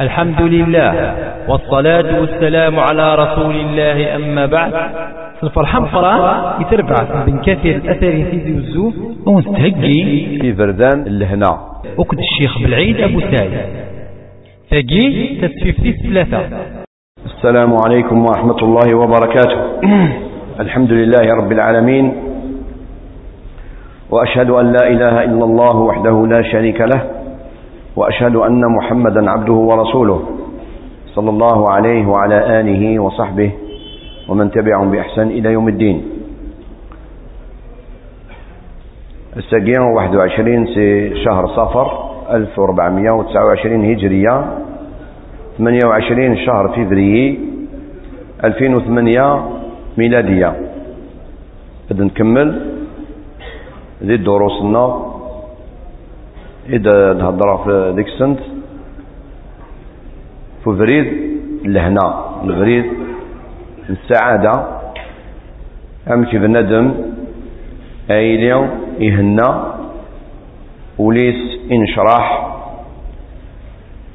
[0.00, 1.14] الحمد لله
[1.48, 4.72] والصلاة والسلام على رسول الله أما بعد.
[5.42, 8.94] الفرحة مقرأ يتربع بن كثير الأثر في الزوف
[9.26, 11.58] ونستهجي في بردان اللهنا
[11.98, 13.52] وكد الشيخ بالعيد أبو سعيد.
[14.70, 16.40] تجي تسفيف ثلاثة
[17.26, 19.58] السلام عليكم ورحمة الله وبركاته.
[20.64, 22.12] الحمد لله رب العالمين
[24.10, 27.15] وأشهد أن لا إله إلا الله وحده لا شريك له
[27.96, 30.22] وأشهد أن محمدا عبده ورسوله
[31.14, 33.50] صلى الله عليه وعلى آله وصحبه
[34.28, 36.02] ومن تبعهم بإحسان إلى يوم الدين.
[39.36, 41.86] السجين 21 سي شهر صفر
[42.30, 44.44] 1429 هجرية
[45.58, 47.40] 28 شهر فيفري
[48.44, 49.44] 2008
[49.98, 50.52] ميلادية.
[51.90, 52.48] بدنا نكمل.
[54.04, 55.15] ذي دروسنا
[56.68, 58.38] إذا نهضر في ديك السنت
[60.64, 61.06] في فريد
[61.64, 62.84] لهنا الفريد
[63.90, 64.64] السعادة
[66.10, 66.94] أمشي بندم
[68.10, 69.74] أيلي يهنا
[70.98, 72.56] وليس إنشراح.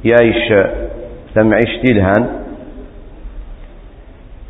[0.06, 0.54] يعيش
[1.36, 2.30] تمعيش تلهان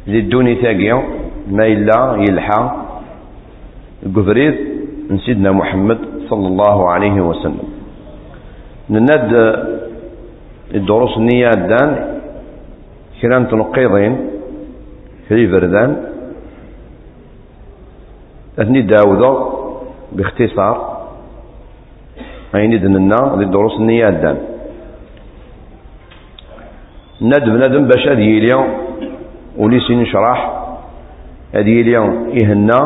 [0.08, 1.04] للدوني تاقيا
[1.52, 2.72] ما إلا يلحى.
[4.16, 4.56] قفريد
[5.12, 6.00] نسيدنا محمد
[6.30, 7.71] صلى الله عليه وسلم.
[8.92, 9.31] نند
[10.75, 11.89] الدروس النية الدان
[13.22, 14.17] كران تنقيضين
[15.28, 15.97] في بردان
[18.59, 19.31] أثني داوذة
[20.12, 20.75] باختصار.
[22.56, 24.38] أين دننا للدروس النية الدان.
[27.22, 28.67] ندم ندم باش هذه اليوم
[29.58, 30.39] وليس نشرح.
[31.56, 32.12] هذه اليوم
[32.44, 32.80] إهنا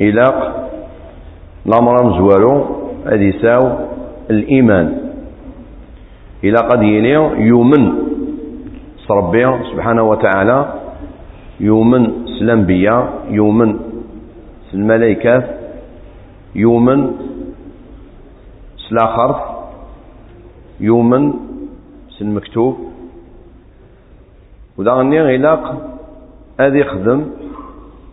[0.00, 0.38] إلاق
[1.66, 2.64] الأمر مزوالو
[3.06, 3.64] هذه ساو
[4.30, 5.07] الإيمان.
[6.44, 7.12] إلى قد يلي
[7.48, 8.08] يومن
[9.10, 10.74] ربي سبحانه وتعالى
[11.60, 12.04] يومن
[12.40, 13.78] الأنبياء يومن
[14.74, 15.44] الملائكة
[16.54, 17.12] يومن
[18.92, 19.58] الآخر
[20.80, 21.32] يومن
[22.20, 22.78] المكتوب
[24.78, 25.64] ودا غني غلاق
[26.60, 27.26] هذا يخدم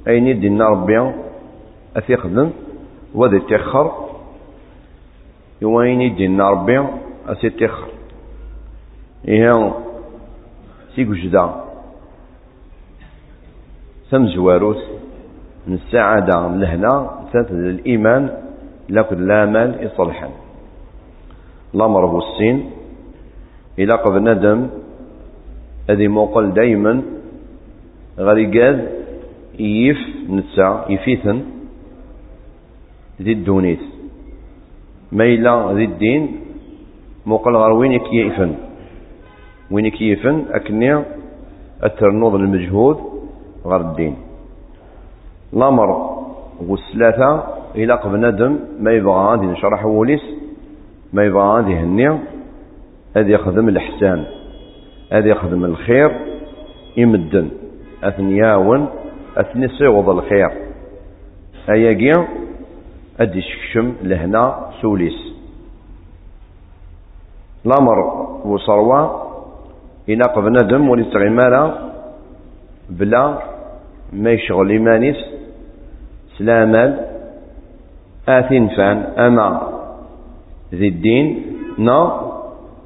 [0.07, 1.11] أين يدينا ربي
[1.97, 2.49] أث يخدم
[3.15, 3.91] وذي تيخر
[5.61, 6.79] يوين يدينا ربي
[7.27, 7.94] أث يتيخر
[9.27, 9.73] إيه
[14.09, 14.77] سمزواروس
[15.67, 18.29] من السعادة من الهنا ثلاثة الإيمان
[18.89, 20.29] لكن لا مال يصلحا
[21.75, 22.69] الأمر السين.
[23.79, 24.69] إلى قبل ندم.
[25.89, 27.01] هذه موقل دايما.
[28.19, 28.89] غريقاد
[29.59, 29.97] يف
[30.29, 30.89] نتسع.
[30.89, 31.41] يفيثن.
[33.21, 33.79] ذي الدونيت.
[35.11, 36.39] ميلا ذي الدين.
[37.25, 38.64] موقل غروين يكيفن
[39.71, 41.03] وين كيفن أكني
[41.83, 42.97] الترنوض المجهود
[43.65, 44.15] غير الدين.
[45.53, 46.15] الأمر
[46.67, 47.43] والثلاثة
[47.75, 50.21] إلى قبل ندم ما يبغى غادي نشرح وليس
[51.13, 52.19] ما يبغى غادي يهني
[53.17, 54.25] هذا يخدم الإحسان
[55.11, 56.11] هذا يخدم الخير.
[56.97, 57.49] يمدن
[58.03, 58.87] أثنياون
[59.37, 60.49] أثني صيغض الخير.
[61.69, 62.27] أياقي
[63.19, 65.35] أدي شكشم لهنا سوليس.
[67.65, 67.99] الأمر
[68.45, 69.24] وصروة
[70.23, 71.73] قبل ندم وليستغمالا
[72.89, 73.39] بلا
[74.13, 75.15] ما يشغل إيمانيس
[76.37, 76.99] سلامال
[78.29, 79.47] آثين فان أما
[80.73, 81.27] ذي الدين
[81.77, 82.21] نا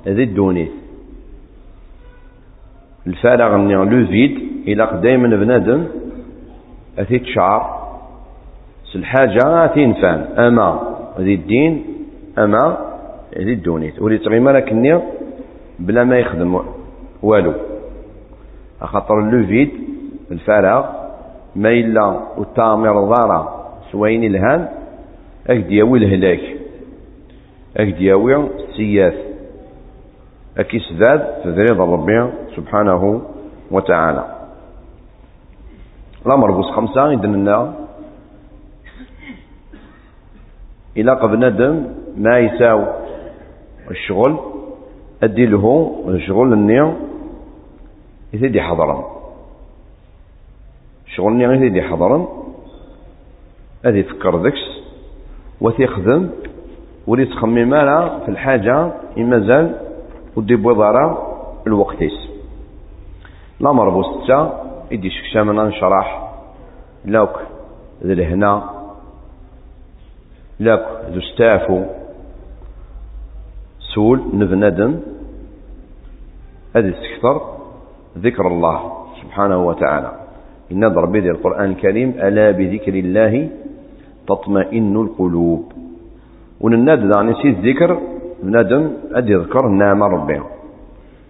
[0.07, 0.69] ذي الدونيث
[3.07, 4.33] الفارغ لو فيد
[4.67, 5.87] إلى دايما بنادم
[6.99, 7.79] أثي تشعر
[8.95, 10.79] الحاجة أثين فان أما
[11.19, 11.83] ذي الدين
[12.37, 12.77] أما
[13.37, 14.99] ذي الدونيث ولي تغيما لكني
[15.79, 16.78] بلا ما يخدم.
[17.23, 17.53] والو.
[18.81, 19.71] خاطر لو فيد
[20.31, 20.85] الفراغ
[21.55, 23.41] ما إلا وتامر ضارة
[23.91, 24.67] سوين الهان
[25.47, 26.43] أكد ياوي الهلاك.
[27.77, 29.13] أكد ياوي السياف
[30.57, 33.21] أكي سداد تدريض ربي سبحانه
[33.71, 34.25] وتعالى.
[36.25, 37.73] الأمر بوس خمسة إذن
[40.97, 41.83] إلى قبل ندم
[42.17, 42.85] ما يساو
[43.91, 44.39] الشغل
[45.23, 46.97] أدي له الشغل النية
[48.33, 49.19] يتدي حضرا.
[51.05, 52.27] شغل النية يتدي حضرا.
[53.85, 54.79] هذه يفكر ذكس.
[55.61, 56.29] وتيخدم
[57.07, 57.69] ولي تخمم
[58.19, 58.93] في الحاجة.
[59.17, 59.79] يمازال
[60.35, 61.25] ودي بوضارة.
[61.67, 62.29] الوقتيس
[63.59, 64.51] لا مربو ستة
[64.91, 66.31] يدي شكشامنا نشرح
[67.05, 67.39] لوك
[68.03, 68.69] ذي الهنا
[70.59, 71.83] لوك ذو ستافو.
[73.95, 74.99] سول نبندم
[76.75, 77.58] هذا استكثر
[78.23, 78.77] ذكر الله
[79.21, 80.11] سبحانه وتعالى.
[80.71, 83.49] إن ضرب ذي القرآن الكريم ألا بذكر الله
[84.27, 85.63] تطمئن القلوب.
[86.61, 87.99] ونناد يعني سي الذكر
[88.43, 90.39] بنادم أدي يذكر النعمة ربي.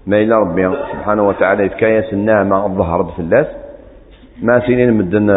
[0.07, 3.47] ما إلا ربي سبحانه وتعالى يتكايس النعمة الظهر الناس.
[4.41, 5.29] ما سنين مدن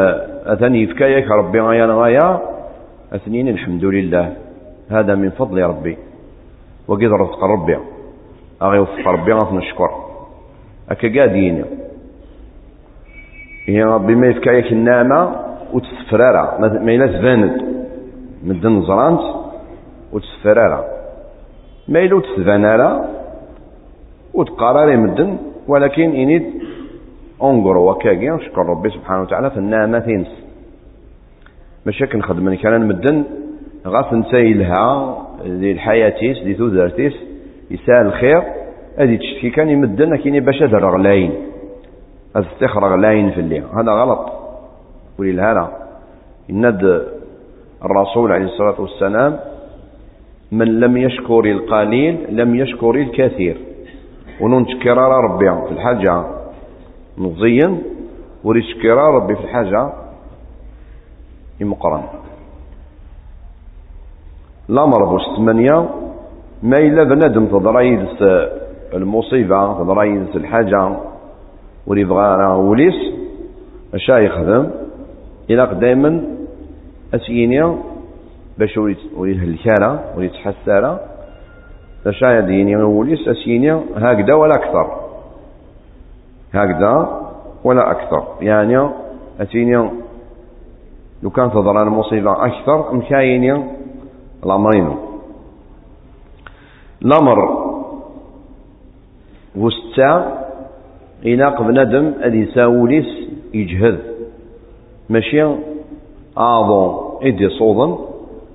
[0.47, 2.41] أثني يتكايك ربي غايا غايا
[3.13, 4.37] أثنين الحمد لله.
[4.91, 5.97] هذا من فضل ربي.
[6.89, 7.77] وقد رزق ربي.
[8.63, 10.12] أغي وفق ربي غاث نشكر.
[10.95, 11.65] قادين
[13.69, 15.37] يا ربي ما يفكايك النعمة
[15.73, 17.63] وتسفرارا ما إلا تباند
[18.45, 19.21] مدن زرانت
[20.13, 20.85] وتسفرارا
[21.89, 23.09] ما إلا تسفانارا
[24.35, 26.45] وتقرار مدن ولكن إنيد
[27.43, 30.45] أنقر وكاقي شكر ربي سبحانه وتعالى في النعمة تنس
[31.87, 33.25] ماشي كنخدم كان مدن
[33.87, 37.13] غاف نسايلها ذي الحياتيس ذي ثوذرتيس
[37.71, 38.43] يسال الخير.
[38.99, 41.33] هذه تشتكي كان يمدن كيني باش هذا رغلاين
[42.37, 43.65] هذا استخر رغلاين في الليل.
[43.75, 44.33] هذا غلط.
[45.19, 45.69] وللهلا
[46.51, 47.07] إند
[47.85, 49.39] الرسول عليه الصلاة والسلام
[50.53, 53.57] من لم يشكر القليل لم يشكر الكثير.
[54.41, 56.25] وننشكر ربي في الحاجة.
[57.19, 57.79] نظيا
[58.45, 59.93] وريشكر ربي في الحاجة.
[61.61, 62.03] مقرن
[64.71, 65.89] الأمر بوش ثمانية
[66.63, 67.95] ما إلا بنادم تضرى
[68.95, 70.97] المصيبة تضرى الحاجة
[71.87, 72.95] وريبغى وليس
[73.95, 74.71] أشا يخدم.
[75.51, 76.25] إلا دائما
[77.15, 77.77] أسيني
[78.59, 78.79] باش
[79.17, 81.01] وريد الكارة وريد حسارة.
[82.07, 84.87] أشا يديني وليس أسيني هكذا ولا أكثر.
[86.55, 87.21] هكذا
[87.65, 88.25] ولا أكثر.
[88.41, 88.89] يعني
[89.41, 89.91] أتيني
[91.23, 93.65] لو كان تضرى المصيبة أكثر مكايني
[94.45, 94.97] الأمرين.
[97.03, 97.62] الأمر
[99.57, 100.39] وستا
[101.27, 103.07] إلاق بنادم أدي ساوليس
[103.55, 103.99] يجهد
[105.11, 105.43] ماشي؟
[106.39, 107.99] أعظم إدي صوضا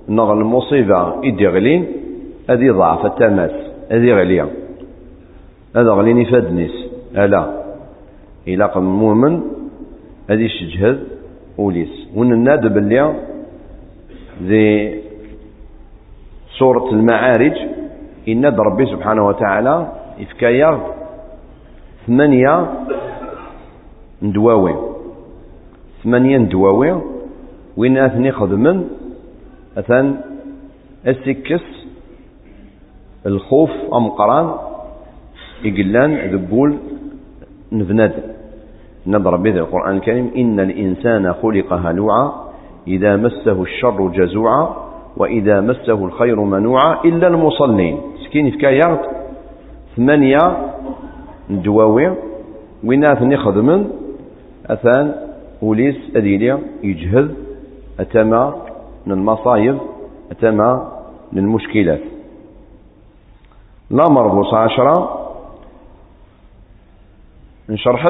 [0.08, 1.86] نغ المصيبة إدي غلين
[2.50, 3.50] أدي ضعف التماس
[3.90, 4.46] أدي غليا.
[5.76, 6.74] هذا غليني فادنيس
[7.16, 7.44] ألا.
[8.48, 9.40] إلاق المؤمن
[10.30, 10.98] أدي شجهد
[11.58, 12.08] وليس.
[12.16, 13.14] ونناد باللي
[14.42, 15.00] ذي
[16.58, 17.56] سورة المعارج
[18.28, 20.80] إن ربي سبحانه وتعالى إفكايا
[22.06, 22.66] ثمانية
[24.22, 24.74] ندواوي.
[26.04, 27.02] ثمانية ندواوي.
[27.76, 28.84] وين أثني خدمن؟
[29.78, 30.14] أثن
[31.06, 31.62] السكس
[33.26, 34.54] الخوف أمقران
[35.64, 36.76] يقلان ذبول
[37.72, 38.12] نبند
[39.06, 42.32] نضرب به القرآن الكريم إن الإنسان خلق هلوعا
[42.86, 44.76] إذا مسه الشر جزوعا
[45.16, 48.00] وإذا مسه الخير منوعا إلا المصلين.
[48.24, 49.00] سكين في كايات
[49.98, 50.38] ثمانية
[51.50, 52.12] دواوي
[52.84, 53.90] وينات خدمن؟
[54.66, 55.14] أثان
[55.62, 55.96] وليس
[58.00, 58.54] أتما
[59.06, 59.78] من المصايب
[60.30, 60.92] أتما
[61.32, 62.00] من المشكلات
[63.90, 65.18] لا مربوص عشرة.
[67.68, 68.06] نشرح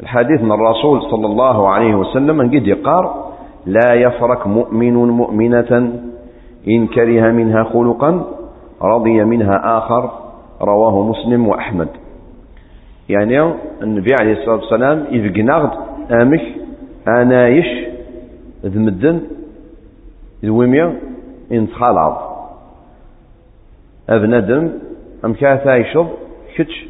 [0.00, 3.32] الحديث من الرسول صلى الله عليه وسلم من قد يقار
[3.66, 6.00] لا يفرك مؤمن مؤمنة
[6.68, 8.24] إن كره منها خلقا
[8.82, 10.23] رضي منها آخر.
[10.60, 11.88] رواه مسلم وأحمد.
[13.08, 15.70] يعني النبي عليه الصلاة والسلام إذ قناغد
[16.10, 16.42] آمك
[17.08, 17.66] أنايش
[18.64, 19.20] ذ مدن
[20.44, 20.98] ذ وميا
[21.52, 22.14] إن تخالعض
[24.08, 24.72] أبندم
[25.24, 26.08] أم كاثا يشض
[26.56, 26.86] كتش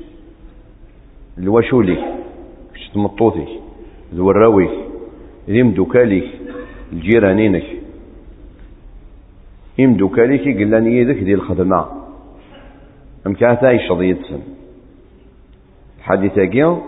[1.38, 1.96] الوشولي
[2.74, 3.46] كتش تمطوثي
[4.14, 4.68] ذو الروي
[5.48, 6.22] ذي مدوكالي
[6.92, 7.64] الجيرانينك
[9.80, 11.34] إمدوكاليك قلان يدك دي
[13.26, 14.40] أم كاتا يشض يدسن
[15.98, 16.78] الحديث أكيا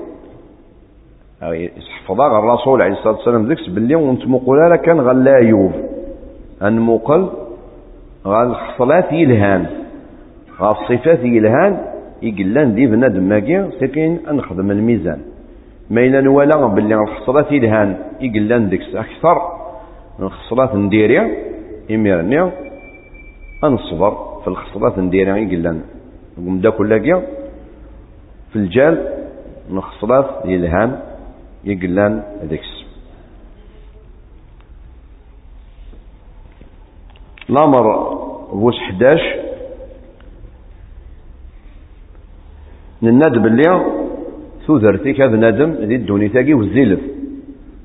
[1.43, 5.73] يحفظها الرسول عليه الصلاة والسلام ذكس باللي وانت مقول كان غلا يوب
[6.63, 7.29] أن مقل
[8.27, 9.67] غال الصلاة يلهان
[10.61, 11.79] غال الصفات يلهان
[12.23, 15.21] يقلان دي بنادم ماكي سكين أنخدم الميزان.
[15.91, 19.37] ما إلا نوالا باللي الخصلات يلهان يقلان ديكس أكثر.
[20.21, 21.37] الخصلات نديريا
[21.91, 22.51] إميرني
[23.65, 24.13] أنصبر
[24.43, 25.81] في الخصلات نديريا يقلن.
[26.39, 27.23] نقوم دا كلاكيا
[28.53, 28.95] في الجال
[29.71, 31.01] من الخصلات يلهان
[31.65, 32.85] يقلن ذيكس
[37.51, 37.85] الأمر
[38.53, 39.47] بوس 11
[43.03, 43.97] نناد باللي
[44.67, 47.01] ثوثرتك هذا ندم ذي الدوني تاقي والزلف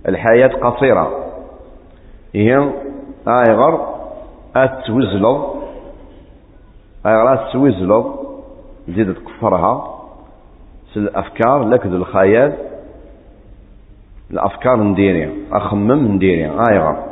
[0.08, 1.34] الحياة قصيرة.
[2.36, 2.72] هي
[3.28, 3.96] آيغر
[4.56, 5.56] اتوزلض
[7.06, 8.21] آيغر اتوزلض
[8.90, 9.98] زيد تكفرها
[10.96, 12.54] الأفكار؟ لك ذو الخيال.
[14.32, 17.06] الأفكار نديري أخمم نديري آيغا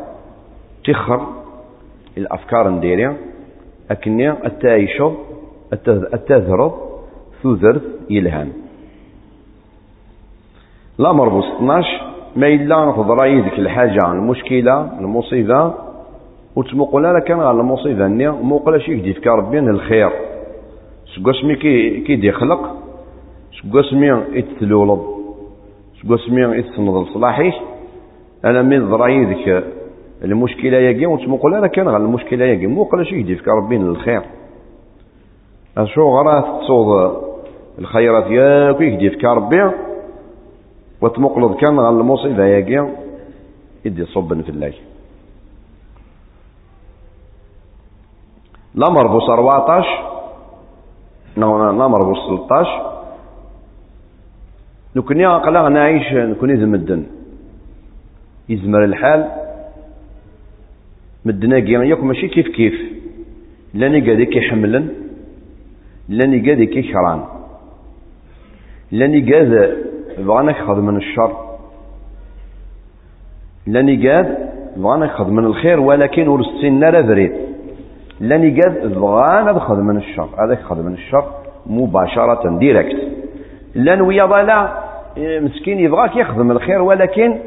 [0.86, 1.28] تخر.
[2.18, 3.18] الأفكار نديري
[3.92, 5.14] أكني التايشو
[6.14, 6.74] التذرب
[7.44, 8.52] ثذرت يلهان
[10.98, 11.88] لا مربوط 12
[12.36, 15.74] ما إلا تضرى يدك الحاجة المشكلة المصيبة.
[16.56, 18.08] وتمقل لك كان على المصيبة.
[18.08, 20.12] ني موقلا شي يجي في ربي الخير.
[21.16, 22.76] سقسمي كي كي دي خلق
[23.62, 25.02] سقسمي يتثلولض
[26.02, 27.54] سقسمي يتسند لصلاحيه
[28.46, 29.64] أنا من ضرى يدك
[30.24, 34.22] المشكلة يجي وتمقل لك كان على المشكلة يجي موقلا شي يجي في ربي الخير
[35.78, 37.24] أشو غرات تصوض
[37.80, 39.72] الخيرات ياك يهدي في ربي.
[41.02, 42.84] وتمقلض كان على المصيبة يجي
[43.86, 44.74] يدي صبن في الله
[48.76, 50.19] لمر بو 14
[52.04, 53.00] بو 16
[54.96, 57.04] نكوني أقلا نعيش نكوني ذي مدن.
[58.50, 59.32] يزمر الحال.
[61.26, 62.76] مدنا ياك ماشي كيف كيف.
[63.74, 64.90] لاني قادي كيحملن
[66.10, 67.22] لاني قادي كيكران
[68.92, 69.52] لاني قاد
[70.18, 71.32] بغانا من الشر.
[73.68, 74.28] لاني قاد
[74.78, 75.80] بغانا من الخير.
[75.80, 77.32] ولكن ورسلنا لا بريد.
[78.20, 80.30] لاني قاد بغان هذا من الشر.
[80.40, 81.32] هذا من الشر
[81.66, 82.98] مباشرة ديركت
[83.76, 87.40] لأن ويا ضلا مسكين يبغاك يخدم الخير ولكن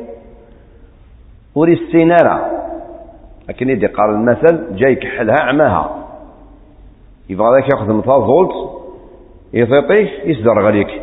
[1.55, 2.51] وري السينارة
[3.49, 6.07] لكن يدي قال المثل جاي يكحلها عماها.
[7.29, 8.53] يبغى ذاك يخدم تازولت
[9.53, 11.03] يطيطيه يصدر عليك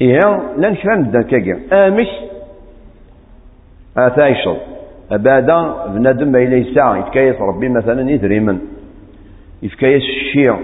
[0.00, 0.20] إيه
[0.56, 2.08] لأن شران نبدا كاكا آمش.
[3.96, 4.56] آتايشل.
[5.12, 8.58] أبادا بنادم ما إلا يسعى يفكايس ربي مثلا يدريمن.
[9.62, 10.58] يفكايس الشيع.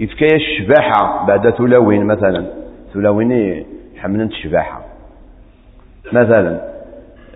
[0.00, 2.46] يفكايس الشباحة بعد ثلاوين مثلا.
[2.94, 3.64] ثلاوين
[3.96, 4.82] حملت الشباحة.
[6.12, 6.60] مثلا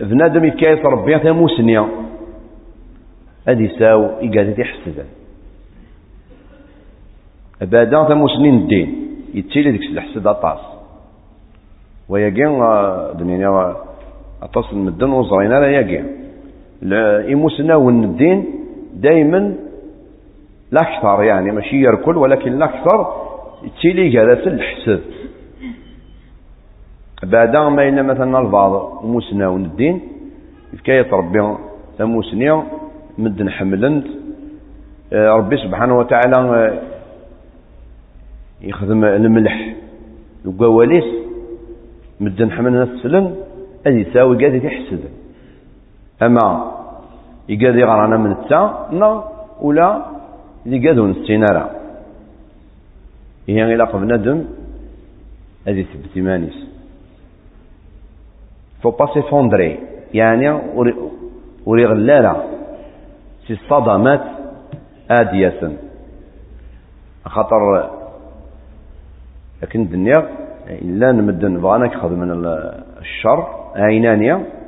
[0.01, 1.89] بنادم يفكايس ربي ثموسنيا
[3.49, 5.05] هذه ساو يقعد يحسد
[7.63, 9.09] أبادا ثموسنين الدين.
[9.35, 10.61] يتيلي ديك الحسد أطاس.
[12.09, 12.59] ويقين
[13.19, 13.77] دنيا
[14.43, 16.18] أطاس المدن وزرين لا يقين.
[17.29, 18.45] يمسناون الدين
[18.95, 19.55] دائما
[20.73, 23.07] الأكثر يعني ماشي يركل ولكن الأكثر
[23.83, 25.01] تيلي جالس الحسد
[27.23, 30.01] بعد ما إن مثلا البعض مسناون الدين
[30.85, 31.57] كي ربي
[31.99, 32.65] تموسنيا
[33.19, 34.05] مدن حملند
[35.13, 36.83] آه، ربي سبحانه وتعالى آه،
[38.61, 39.75] يخدم الملح.
[40.47, 41.05] وقواليس
[42.21, 43.37] مدن حملنا السلم
[43.87, 45.01] هذه تساوي قاعد يحسد
[46.23, 46.73] أما
[47.49, 49.25] يقاد يغرانا من التا نا
[49.61, 50.05] ولا
[50.67, 51.71] يقادون السينارة
[53.49, 54.45] هي إلا قبل ندم
[55.67, 56.59] هذه ثبت إيمانيس
[58.83, 59.79] فو با سيفوندري
[60.15, 60.51] يعني
[61.67, 62.45] وري غلالة.
[63.47, 64.25] سي الصدمات
[65.11, 65.73] آدية.
[67.27, 67.91] خاطر
[69.63, 70.29] لكن الدنيا
[70.69, 72.31] إلا نمدن بغانا كخذ من
[73.01, 73.47] الشر.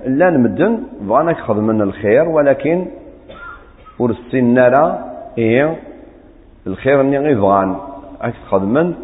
[0.07, 2.87] عينانيا لا نمدن بغانا من الخير ولكن
[3.99, 5.05] ورسين نرى
[5.39, 5.77] إيه
[6.67, 7.77] الخير اللي غير بغان.
[8.65, 8.95] من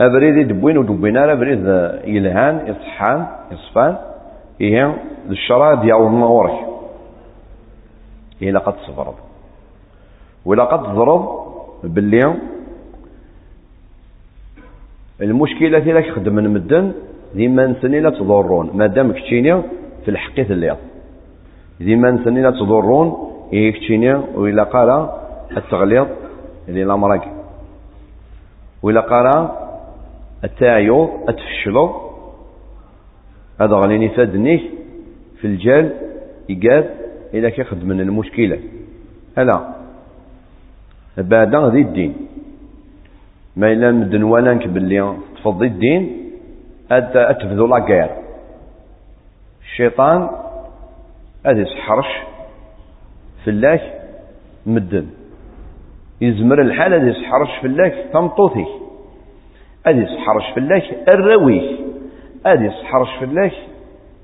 [0.00, 1.58] أبريد يدبوين ودبوين على أبريد
[2.04, 3.96] يلهان يصحان يصفان
[4.60, 4.96] إيه
[5.30, 6.58] الشرع ديال النورك
[8.42, 9.14] إيه لقد صبرد
[10.44, 11.28] ولقد ضرب
[11.84, 12.34] باللي
[15.20, 16.46] المشكلة في لك خدم من
[17.34, 18.70] مدن ديما نسني لا تضرون.
[18.74, 19.62] مادام كتشيني
[20.04, 20.76] في الحقيقة الليض
[21.80, 23.30] ديما نسني لا تضرون.
[23.52, 25.08] إيه كتشيني وإلا قال
[25.56, 26.06] التغليظ
[26.68, 27.24] اللي لا مرق
[28.82, 29.48] وإلا قال
[30.44, 31.90] التعيو أتفشلو
[33.60, 34.60] هذا غنيني فادنيه
[35.40, 35.92] في الجال
[36.48, 36.84] يقال
[37.34, 38.58] إذا كيخدم من المشكلة.
[39.38, 39.74] ألا.
[41.18, 42.14] بعد ذي الدين.
[43.56, 46.19] ما إلا مدن ولانك باللي تفضي الدين.
[46.92, 48.10] أتبذو لاكير
[49.62, 50.30] الشيطان
[51.46, 52.06] أدي سحرش
[53.44, 53.80] في الله
[54.66, 55.06] مدن.
[56.20, 58.66] يزمر الحال أدي سحرش في الله تمطوثي.
[59.86, 61.78] أدي سحرش في الله الروي.
[62.46, 63.52] أدي سحرش في الله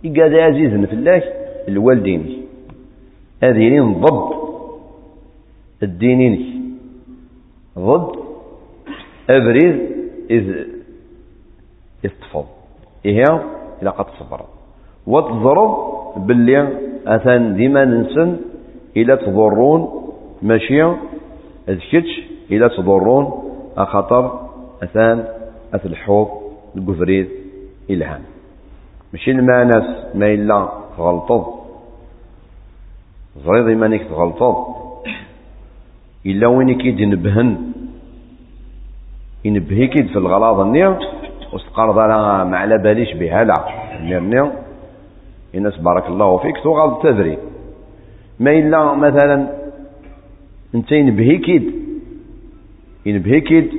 [0.05, 1.23] يقاد في الله
[1.69, 2.47] الوالدين.
[3.43, 4.37] هذين ضد
[5.83, 6.57] الدينين.
[7.79, 8.17] ضد
[9.31, 9.77] أبريز
[10.31, 10.67] إذ
[12.05, 12.47] يتفض
[13.07, 13.25] إيه
[13.83, 14.41] إلا قد صبر.
[15.07, 15.73] وتضرب
[16.27, 16.69] باللي
[17.07, 18.37] أثان ديما ننسن
[18.97, 19.81] إلى تضرون
[20.43, 20.83] ماشي
[21.69, 22.13] أذكتش
[22.51, 23.25] إلى تضرون
[23.77, 24.41] أخطر
[24.83, 25.25] أثان
[25.75, 26.29] أتلحوظ
[26.77, 27.29] القفريد
[27.91, 28.23] إلهام.
[29.13, 31.45] ماشي المانس ما إلا تغلطض.
[33.39, 34.57] ظريض إيمانك تغلطض.
[36.27, 37.73] إلا وين كيد ينبهن
[39.45, 40.99] ينبهي كيد في الغلاظ النير
[41.53, 43.55] وستقرض على ما على باليش بها لا.
[44.19, 44.51] النير
[45.55, 46.57] الناس بارك الله فيك.
[46.65, 47.39] تغلط تدري.
[48.41, 49.49] ما إلا مثلا
[50.75, 51.73] انت ينبهي كيد.
[53.07, 53.71] ينبهي كيد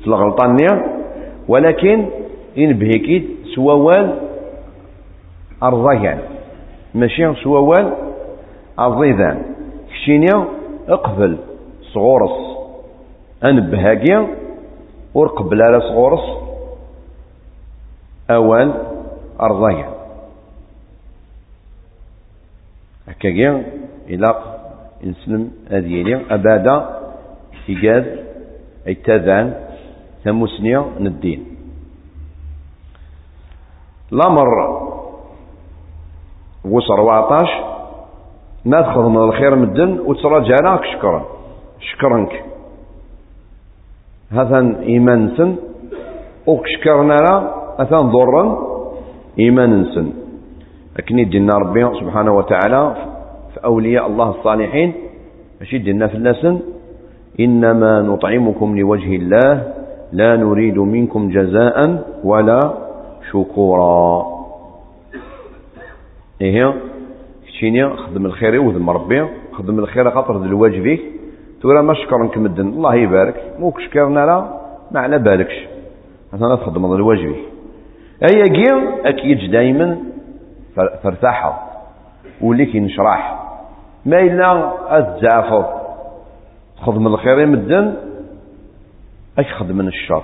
[0.00, 0.84] في الغلطة النير
[1.48, 2.06] ولكن
[2.56, 4.20] ينبهي كيد سوال
[5.62, 6.18] أرضيان
[6.94, 7.94] ماشي سوال
[8.78, 9.42] أرضيذان
[9.90, 10.44] كشينيا
[10.88, 11.38] اقبل
[11.92, 12.56] صغورس.
[13.44, 14.28] أنبهاكيا
[15.14, 16.43] ورقبل على صغورس.
[18.30, 18.74] أوان
[19.40, 19.92] أرضيان
[23.08, 23.66] هكاكيا
[24.08, 24.30] إلا
[25.04, 26.76] نسلم هذه أبدا
[27.68, 28.04] إيجاز
[28.86, 29.54] أي تذان
[30.24, 31.46] ثموسنيا ندين.
[34.12, 34.48] الأمر
[36.64, 37.74] وصر 14
[38.64, 41.24] ما تخدم الخير مدن وتراجع لك شكرا
[41.80, 42.44] شكرنك.
[44.32, 45.56] هذا إيمان سن.
[46.46, 47.63] وكشكرنا لا.
[47.78, 48.44] أثان ضرا
[49.38, 50.12] إيمان سن.
[50.98, 52.94] لكن يدينا ربي سبحانه وتعالى
[53.54, 54.92] في أولياء الله الصالحين.
[55.60, 56.58] ماشي يدينا في اللسن
[57.40, 59.72] إنما نطعمكم لوجه الله.
[60.12, 62.60] لا نريد منكم جزاء ولا
[63.30, 64.26] شكورا.
[66.40, 66.74] إيه
[67.46, 69.26] كشيني خدم الخير وذم ربي.
[69.52, 71.00] خدم الخير خاطر ذي الواجبك
[71.60, 73.36] تقول ما شكرا مدن الله يبارك.
[73.58, 74.38] موك شكرنا لا
[74.90, 75.66] ما على بالكش.
[76.32, 77.53] مثلا تخدم ذي الواجبك
[78.22, 79.98] أي جيم أكيد دايما
[81.02, 81.62] فرتاحة.
[82.40, 83.40] وليك نشرح
[84.06, 85.64] ما إلا أتزعفض
[86.76, 87.94] خدم الخير مدن
[89.38, 90.22] أك خدم من الشر؟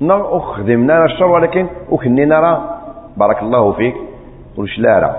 [0.00, 2.80] نا أخدمنا الشر ولكن أكني نرى.
[3.16, 3.94] بارك الله فيك.
[4.58, 5.16] وش لا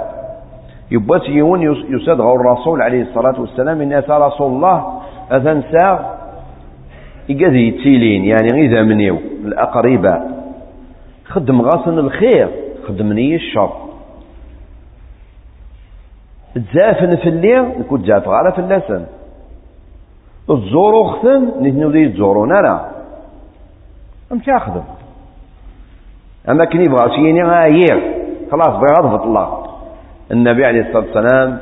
[0.91, 5.01] يبات يون يصدغ الرسول عليه الصلاة والسلام إن أتى رسول الله.
[5.31, 5.99] أذن ساغ.
[7.29, 9.17] يقضي يتيلين يعني إذا منيو.
[9.45, 10.36] الأقرباء.
[11.29, 12.49] خدم غاصن الخير
[12.87, 13.71] خدمني الشر.
[16.55, 19.05] تزافن في الليل نكون تزاف غالا في اللسن
[20.49, 22.85] الزورو ختم نتنو ذي الزورو لا
[24.31, 24.83] أم تاخذه
[26.49, 28.13] أما كني يبغى شيني غاير.
[28.51, 29.67] خلاص بغض بطلع
[30.31, 31.59] النبي عليه الصلاة والسلام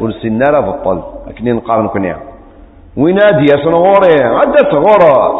[0.00, 2.18] ورسلنا له بطل أكني نقارن كنيا.
[2.96, 5.36] وين أدي؟ غوري؟ عدت غورس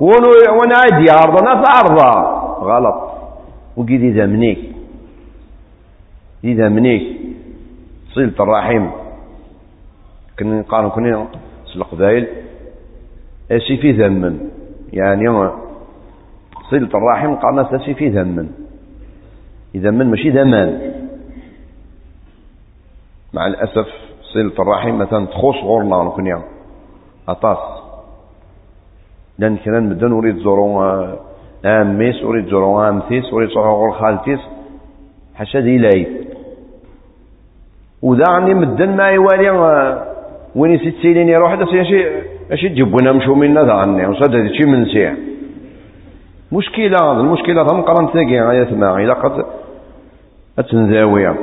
[0.00, 2.98] وأنا أدي عرضة ناس عرضة غلط.
[3.76, 4.72] وقيد إذا منيك.
[6.44, 7.04] إذا منيك.
[8.14, 8.90] صلة الرحم.
[10.38, 11.26] كنا نقارن كنيا
[11.74, 12.26] سلق ذايل.
[13.50, 14.50] أشي في ذمن.
[14.92, 15.26] يعني
[16.70, 18.50] صلة الرحم قالنا تسي في ذم
[19.74, 20.92] إذا من ماشي ذمان
[23.34, 23.88] مع الأسف
[24.34, 26.42] صلة الرحم مثلا تخص غورنا نكون
[27.28, 27.82] أطاس.
[29.38, 30.82] لأن كنا مدن أريد زورو
[31.64, 34.40] أميس أريد زورو أمثيس أريد زورو غور خالتيس
[35.34, 36.06] حاشا دي لاي
[38.02, 39.50] وذا عني مدن ما يوالي
[40.54, 42.06] وين ست يروح هذا شي
[42.50, 45.16] أشي تجيبونا مشو منا ذا عني وصد هذا شي منسيه
[46.52, 49.44] مشكلة المشكلة هم قرن تاقي غاية ثما إلا قد
[50.58, 51.36] أتنزاوية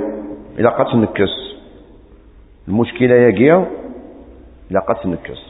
[0.59, 1.57] إلا قد تنكس.
[2.67, 3.65] المشكلة يقيا
[4.71, 5.41] إلا قد تنكس.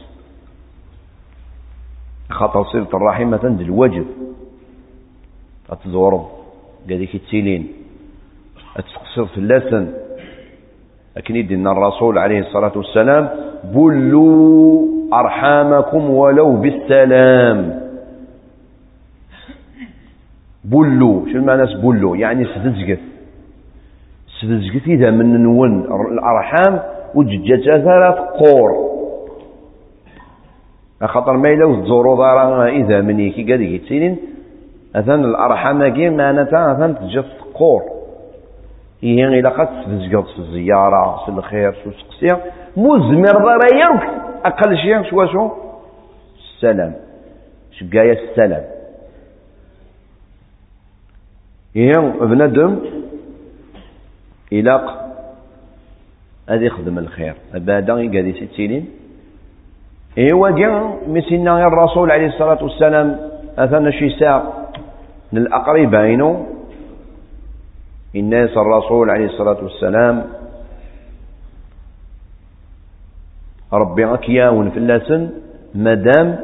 [2.30, 3.64] خاطر صلة الرحم مثلا دي
[5.70, 6.24] أتزورب
[6.90, 7.68] قاديك التيلين
[8.76, 9.88] أتقصر في اللسن.
[11.16, 13.28] لكن يدنا الرسول عليه الصلاة والسلام
[13.74, 17.80] بلوا أرحامكم ولو بالسلام.
[20.64, 22.98] بولو شنو معنى بولو يعني سدزقت.
[24.40, 25.72] سدزقت إذا من نون
[26.12, 26.82] الأرحام
[27.14, 28.70] وجدت ثلاث قور.
[31.02, 33.30] خاطر ما إلا وتزورو دارا إذا مني.
[33.30, 34.16] كي قد يتسينين
[34.98, 35.82] أثن الأرحام
[36.16, 37.82] معناتها أثن تجد قور.
[39.02, 42.44] هي إلا قد تزقط في الزيارة في الخير في السقسية.
[42.76, 44.00] مزمر ضرا
[44.44, 45.50] أقل شيء شو شو؟
[46.38, 46.94] السلام.
[47.72, 48.64] شقايا السلام؟
[51.74, 52.78] هي بنادم
[54.52, 55.08] إلاق.
[56.48, 57.34] هذا يخدم الخير.
[57.54, 58.88] بعد قاعد ستين
[60.18, 63.18] إيوا جا مسنا الرسول عليه الصلاة والسلام
[63.58, 64.57] أثنى شي ساعة
[65.32, 66.46] من الأقربين
[68.16, 70.24] الناس الرسول عليه الصلاة والسلام
[73.72, 75.30] ربي أكياون في اللسن
[75.74, 76.38] مادام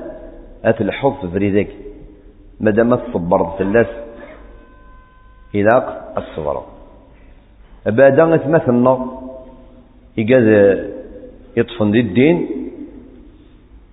[0.64, 1.68] أتلحظ فريدك
[2.60, 3.86] مادام تصبر فلاس
[5.54, 6.62] إلاق الصبر
[7.86, 8.94] أبدا أتمثلنا
[10.18, 10.46] إيقاد
[11.56, 12.36] يطفن دي الدين.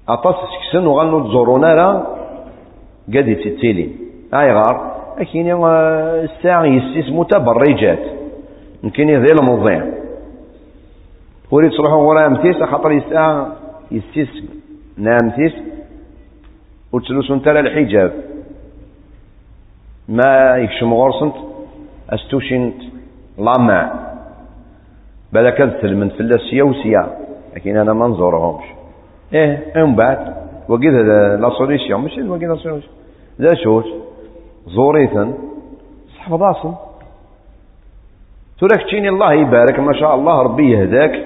[0.10, 1.88] أطاس سكسن وغنو تزورونا لا
[3.08, 3.97] قد يتتيلين
[4.34, 5.65] أيغار لكن
[6.24, 8.00] الساعة يسيس متبرجات.
[8.84, 9.84] يمكن يذيل الموضوع.
[11.52, 13.56] وريد تروحوا ورا امتيس خاطر الساعة
[13.91, 14.30] يسيس
[14.98, 15.54] نامتيس
[16.91, 18.13] وتسلسوا انت الحجاب.
[20.10, 21.36] ما يكشم غرسنت
[22.10, 22.76] استوشنت
[23.38, 23.94] لامع
[25.34, 27.17] بلا كذا من فلاسية وسيا.
[27.56, 28.63] لكن أنا ما نزورهمش.
[29.34, 30.34] إيه من بعد.
[30.70, 30.94] وقيد
[31.39, 32.84] لا سوليسيون مش وقيد لا سوليسيون
[33.39, 33.86] لا شوت
[34.67, 36.74] صحب راسن
[38.60, 41.26] تراك تشيني الله يبارك ما شاء الله ربي يهداك.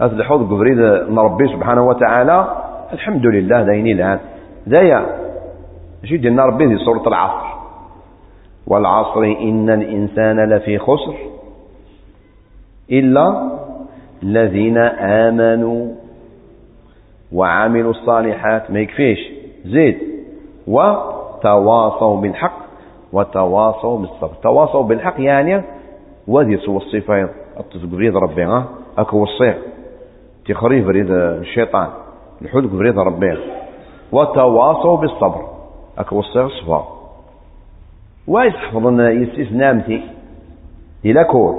[0.00, 0.80] أتلحوظ قبريد
[1.18, 2.64] ربي سبحانه وتعالى.
[2.92, 4.18] الحمد لله دايني الآن.
[4.66, 5.06] دايا
[6.04, 7.46] شو دينا ربي في سورة العصر.
[8.66, 11.14] والعصر إن الإنسان لفي خسر.
[12.92, 13.50] إلا
[14.22, 14.78] الذين
[15.28, 15.92] آمنوا
[17.32, 18.70] وعملوا الصالحات.
[18.70, 19.18] ما يكفيش
[19.64, 19.98] زيد.
[21.44, 22.58] وتواصوا بالحق
[23.12, 24.34] وتواصوا بالصبر.
[24.42, 25.62] تواصوا بالحق يعني
[26.28, 27.30] وذي سوى الصفات
[27.60, 28.64] التزقريد ربي ها؟
[28.98, 29.54] أكو الصيغ
[30.48, 31.88] تخريف بريد الشيطان.
[32.42, 33.38] الحدق بريد ربي.
[34.12, 35.46] وتواصوا بالصبر.
[35.98, 36.84] أكو الصيغ صفا
[38.28, 40.02] وايش حفظنا يسيس نامتي
[41.04, 41.54] إلى كور.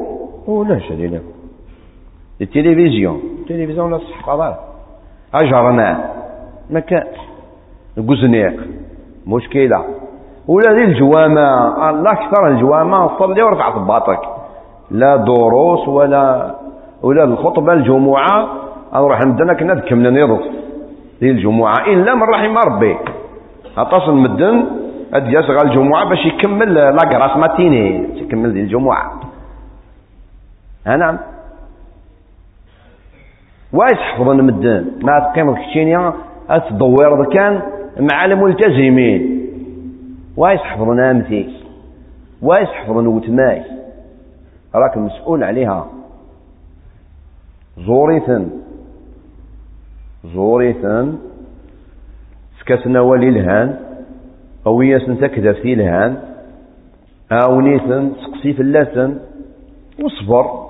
[0.48, 1.24] ولا شدي لك
[2.42, 3.22] التلفزيون.
[3.40, 4.76] التلفزيون لا صح قضاء
[5.34, 6.12] أجرنا
[6.70, 7.08] مكان
[7.98, 8.85] قزنيق
[9.28, 9.86] مشكلة.
[10.48, 14.20] ولا ذي الجوامع الله أكثر الجوامع صلي ورفع طباطك.
[14.92, 16.56] لا دروس ولا
[17.04, 18.48] ولا الخطبة الجمعة.
[18.94, 20.40] أروح عندنا كنا كملنا نيض
[21.22, 22.98] ذي الجمعة إلا من رحم ربي.
[23.78, 24.66] أتصل مدن
[25.14, 29.12] أدي يسغى الجمعة باش يكمل لاكراس ماتيني يكمل ذي الجمعة.
[30.88, 31.18] ها نعم.
[33.74, 36.14] وايش حفظنا مدن ما تقيم كشينيا
[36.50, 37.62] أتدور كان
[38.00, 39.42] مع الملتزمين.
[40.38, 41.50] وايش حفظنا أمتي
[42.42, 43.62] وايش حفظنا وتماي.
[44.76, 45.88] راك مسؤول عليها.
[47.78, 48.50] زوريثن
[50.34, 51.16] زوريثن.
[52.60, 53.78] سكتنا ولي الهان
[54.68, 56.18] أو ياسن تكذب في الهان
[57.32, 59.20] أونيثن سقسي في اللسن
[60.04, 60.66] وصبر.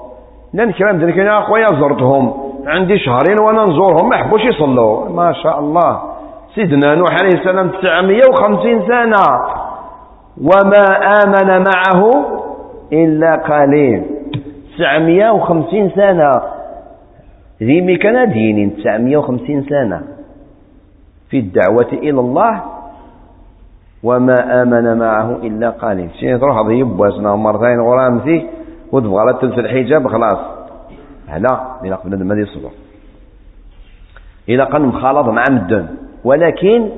[0.54, 2.34] لأن كلام ذلك يا أخويا زرتهم.
[2.66, 5.10] عندي شهرين وأنا نزورهم ما يحبوش يصلوا.
[5.10, 6.15] ما شاء الله.
[6.56, 9.24] سيدنا نوح عليه السلام 950 سنة
[10.42, 10.86] وما
[11.24, 12.26] آمن معه
[12.94, 14.04] إلا قليل.
[14.78, 16.32] 950 سنة.
[17.64, 20.02] ذي كان دين 950 سنة.
[21.30, 22.62] في الدعوة إلى الله
[24.04, 26.10] وما آمن معه إلا قليل.
[26.20, 28.44] شيء تروح هذا يبوسنا مرتين غرام فيه
[28.92, 30.40] وتبغى تلف الحجاب خلاص.
[31.28, 32.70] هلا إلى قبل ما يصبر.
[34.50, 35.88] إلى قال مخالط مع مدن.
[36.26, 36.90] ولكن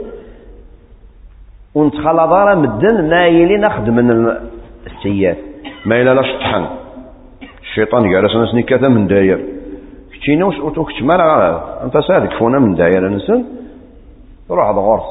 [1.76, 4.10] ونتخلط راه مدن ما يلي نخدم من
[4.88, 5.38] السيات
[5.86, 6.66] ما إلا لا شطحن.
[7.62, 9.40] الشيطان قال سنة سنكة من داير.
[10.14, 11.22] كتشينا وش كتشمال
[11.84, 13.46] أنت سادك فونا من داير نسن
[14.50, 15.10] روح هذا غرس.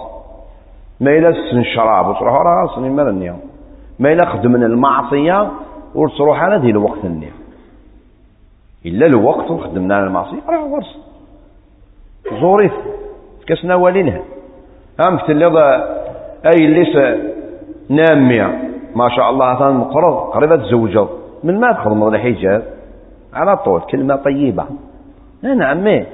[1.01, 3.41] ما إلا سن شراب وتروح راه سن مال النيوم
[3.99, 5.51] ما إلا خدم من المعصية
[5.95, 7.39] وتروح على ذي الوقت النيوم
[8.87, 10.41] إلا الوقت وخدمنا على المعصية.
[10.49, 10.99] راه غرس.
[12.41, 12.73] زوريت
[13.47, 14.23] كسنا والينها
[15.01, 15.47] هم اللي
[16.47, 16.85] أي اللي
[17.89, 18.63] نامية.
[18.97, 21.07] ما شاء الله ثان مقرض قريبة تزوجوا
[21.45, 22.63] من ما تخدم الحجاب
[23.35, 24.65] على طول كلمة طيبة.
[25.43, 26.07] نعم إيه.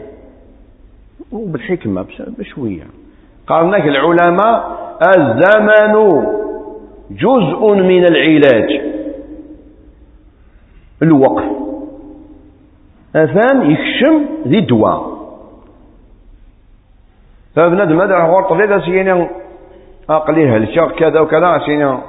[1.32, 2.06] وبالحكمة
[2.38, 2.82] بشوية.
[3.46, 4.78] قال لك العلماء
[5.16, 6.24] الزمن
[7.10, 8.80] جزء من العلاج.
[11.02, 11.44] الوقت
[13.16, 15.11] أفهم يكشم ذي دواء.
[17.56, 19.28] فبنادم هذا هو طبيعة سينا
[20.10, 22.02] أقليها الشاق كذا وكذا سينا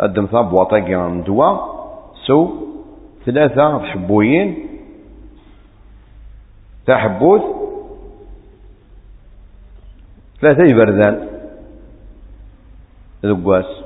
[0.00, 1.80] قدم ثاب وطاقي دواء
[2.26, 2.48] سو
[3.26, 4.66] ثلاثة حبويين
[6.86, 7.42] تحبوث
[10.40, 11.28] ثلاثة يبردان
[13.24, 13.80] ذقواس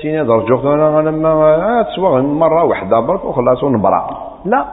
[0.00, 4.32] تيني درجوك أنا لما آه تسوى مرة واحدة برك وخلاص ونبرع.
[4.44, 4.66] لا.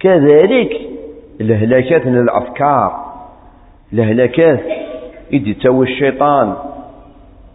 [0.00, 0.97] كذلك
[1.40, 3.04] الهلاكات من الأفكار
[3.92, 4.60] الهلاكات
[5.30, 6.54] يدي تسوي الشيطان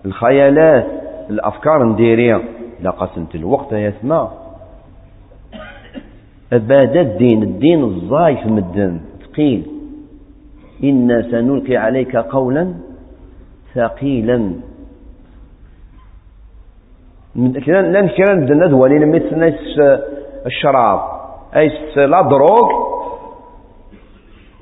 [0.05, 0.87] الخيالات
[1.29, 2.41] الأفكار نديريها.
[2.81, 4.31] لا قسمت الوقت يا ثما
[6.53, 9.65] أباد الدين الدين الزايف من الدين ثقيل.
[10.83, 12.73] إنا سنلقي عليك قولا
[13.75, 14.53] ثقيلا.
[17.35, 19.53] لأن كرا ندنا دوالين مثل
[20.45, 20.99] الشراب
[21.55, 22.92] أي لا دروغ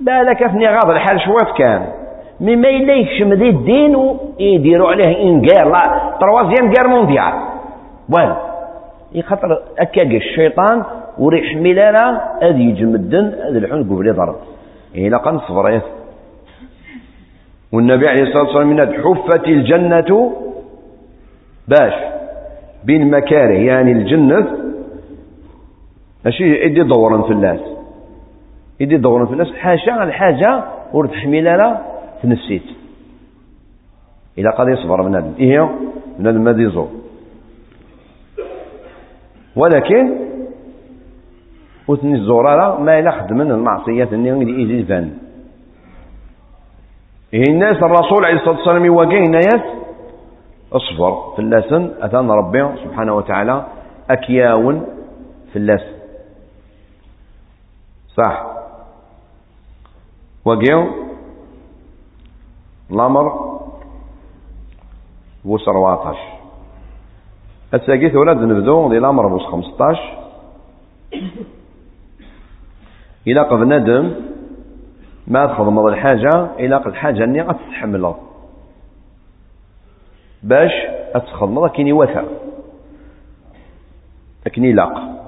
[0.05, 1.87] بالك افني غاض الحال شوات كان.
[2.39, 5.81] مي ما الا يكشم ذي الدين ويديروا عليه إنكار لا
[6.21, 7.33] تروازيام كار مونديال
[8.09, 8.35] والو
[9.13, 10.83] يخطر أكا الشيطان
[11.19, 14.35] وريح ميلانا هذ يجمدن هذا الحون قبل ضرب.
[14.95, 15.83] إلا قن صبريت
[17.73, 20.31] والنبي عليه الصلاة والسلام من حفت الجنة
[21.67, 21.93] باش
[22.83, 24.47] بين مكاره يعني الجنة
[26.25, 27.80] ماشي يدي دورا في الناس.
[28.81, 29.51] يدي دورا في الناس.
[29.53, 30.63] حاشا الحاجة
[30.93, 31.81] ورد حميلة
[32.23, 32.63] تنسيت
[34.37, 35.33] إلى قد يصبر من هذا.
[35.39, 35.69] إيه؟
[36.19, 36.89] من هذا يزور
[39.55, 40.15] ولكن
[41.87, 45.13] وثني الزرارة ما إلا خدمن المعصية اللي إيزي فان
[47.33, 49.61] إيه الناس الرسول عليه الصلاة والسلام يواجه ناس
[50.73, 53.65] اصبر في اللسن أثان ربي سبحانه وتعالى
[54.09, 54.85] أكياون
[55.53, 55.91] في اللسن
[58.17, 58.50] صح.
[60.45, 60.87] وقيو
[62.91, 63.51] الأمر
[65.45, 66.17] بوس 14
[67.73, 70.17] الساقيت ولاد نبدو دي الأمر بوس 15
[73.27, 74.15] إلا قد ندم
[75.27, 78.15] ما تخدمض الحاجة إلا قد الحاجة أني غتتحملها
[80.43, 80.71] باش
[81.15, 82.23] أتخدمض كين يوثى
[84.45, 85.20] لكن يلاق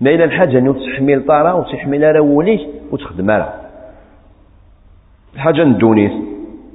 [0.00, 3.54] ما إلا الحاجة أني تحمل طارة وتحمل راه وليك وتخدم راه
[5.34, 6.12] الحاجة ندونيس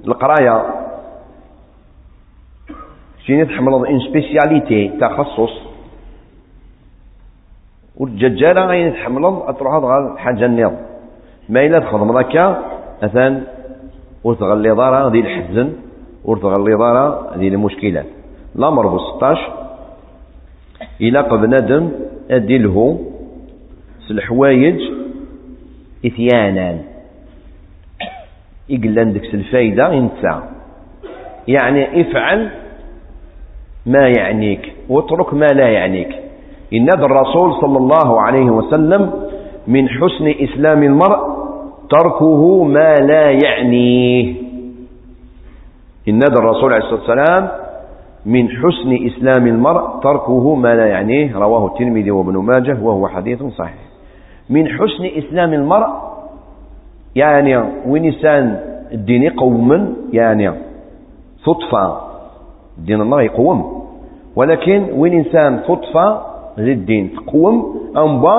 [0.07, 0.65] القراية.
[3.25, 5.53] شيني تحمل إن سبيسياليتي تخصص.
[7.97, 10.73] والججالة غين تحملض أتروح غير حاجة النظ
[11.49, 12.63] ما إلا تخدم هكا
[13.03, 13.41] مثلا
[14.23, 15.73] وتغلي ضارة ذي الحزن
[16.25, 18.05] وتغلي ضارة ذي المشكلات.
[18.55, 19.53] الأمر ب 16
[21.01, 21.91] إلا بنادم
[22.31, 22.99] أدي له
[24.11, 24.79] الحوايج
[26.05, 26.77] إثيانا.
[28.69, 30.41] يقل عندك الفايدة ينسى
[31.47, 32.49] يعني افعل
[33.85, 36.15] ما يعنيك واترك ما لا يعنيك.
[36.73, 39.13] إن الرسول صلى الله عليه وسلم
[39.67, 41.19] من حسن إسلام المرء
[41.89, 44.35] تركه ما لا يعنيه
[46.09, 47.49] إن الرسول عليه الصلاة والسلام
[48.25, 53.90] من حسن إسلام المرء تركه ما لا يعنيه رواه الترمذي وابن ماجه وهو حديث صحيح.
[54.51, 55.87] من حسن إسلام المرء
[57.15, 58.59] يعني ونسان
[58.91, 60.51] الدين قوما يعني
[61.45, 62.01] صدفة.
[62.77, 63.87] دين الله يقوم
[64.35, 66.21] ولكن وين إنسان صدفة
[66.59, 68.37] ذي الدين تقوم أنبا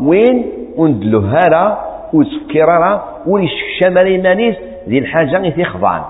[0.00, 0.46] وين
[0.76, 1.78] وندلو هارا
[2.12, 4.56] وتفكيرا وليشكشمر مانيس
[4.88, 6.02] ذي الحاجة غي خضعان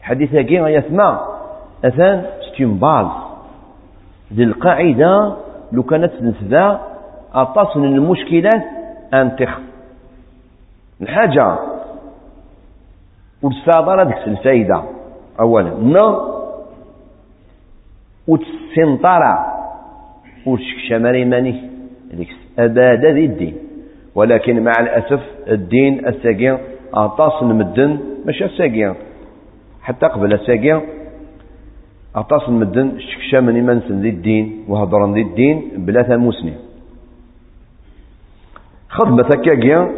[0.00, 1.20] الحديث هكي غيثما
[1.84, 3.06] أثان ستيم باز
[4.32, 5.32] ذي القاعدة
[5.72, 6.80] لو كانت نتذا
[7.42, 8.64] أطاس من المشكلات
[9.14, 9.58] أن تخ.
[11.02, 11.58] الحاجة.
[13.42, 14.82] والصادرة ديك الفايدة
[15.40, 15.70] أولا.
[15.82, 16.20] نا.
[18.28, 19.34] وتسنطرة
[20.46, 21.70] وشكشمر ماني
[22.12, 23.56] ديك أبدا ذي الدين.
[24.14, 26.58] ولكن مع الأسف الدين الساقين.
[26.96, 28.94] أعطاس المدن مش الساقين.
[29.82, 30.80] حتى قبل الساقين.
[32.16, 34.64] أعطاس المدن شكشا إيمانسن ذي الدين.
[34.68, 36.67] وهضرا ذي الدين بلا ثموسني
[38.88, 39.88] خدمة هكاكيا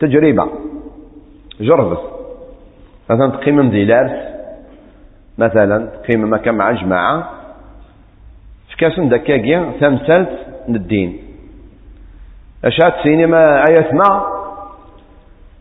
[0.00, 0.46] تجربة.
[1.60, 2.00] جربت.
[3.10, 4.12] مثلا تقيم ذي لارس
[5.38, 7.30] مثلا تقيم مكان مع جماعة.
[8.70, 10.28] فكاسن دكاكيا تمثلت
[10.68, 11.18] للدين
[12.64, 14.22] أشات سينما آياتنا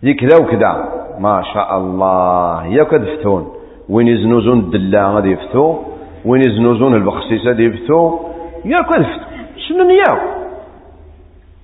[0.04, 0.72] ذي كذا وكذا.
[1.20, 2.66] ما شاء الله.
[2.66, 3.54] يا كدفتون
[3.90, 5.78] وين يزنوزون الدلا غادي يفتو.
[6.26, 8.20] وين يزنوزون البخسيس غادي يفتو.
[8.66, 9.26] يا كدفتو
[9.58, 10.37] شنو نيا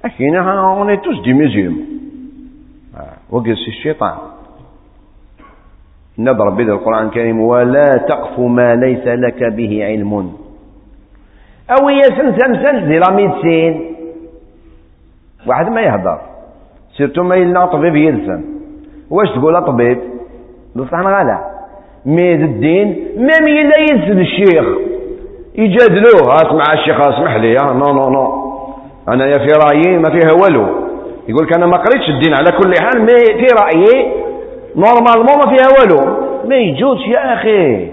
[0.05, 1.85] أكينا اون توس دي ميزيوم
[3.29, 4.17] وقس الشيطان.
[6.19, 10.13] نضرب به القرآن الكريم ولا تقف ما ليس لك به علم.
[11.71, 13.95] أو يسن سمسن دي لا ميدسين
[15.47, 16.21] واحد ما يهضر
[16.97, 18.43] سيرتو ما يلنا طبيب يلسن.
[19.09, 19.99] واش تقول طبيب؟
[20.75, 21.39] بصح غلا
[22.05, 22.87] ميد الدين
[23.17, 24.65] ما يلا يلسن الشيخ.
[25.55, 26.35] يجادلوه.
[26.35, 27.53] أسمع الشيخ أسمح لي.
[27.53, 28.42] non non non.
[29.07, 30.65] أنا يا في رأيي ما فيها والو
[31.27, 34.11] يقول أنا ما قريتش الدين على كل حال mais في رأيي
[34.75, 37.87] normalement ما فيها والو ما يجوز يا أخي.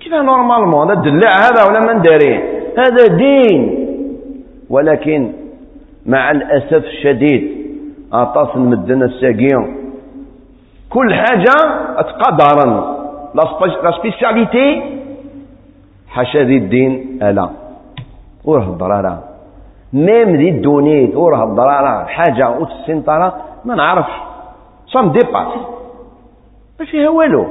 [0.00, 2.40] كيف normalement هذا الدلاع هذا ولا من دارين
[2.78, 3.88] هذا دين.
[4.70, 5.32] ولكن
[6.06, 7.50] مع الأسف الشديد
[8.12, 9.76] أطاس المدن الساقين
[10.90, 11.54] كل حاجة
[11.96, 12.96] تقدرا
[13.34, 14.82] لا سبيسياليتي
[16.08, 17.48] حاشا ذي الدين ألا.
[18.44, 19.31] وراه الضرارة.
[19.92, 24.12] ميم ذي الدونيت وراه الضرارة حاجة وتسنطرة ما نعرفش.
[24.86, 25.52] صام ديباس
[26.80, 27.46] ما فيها والو.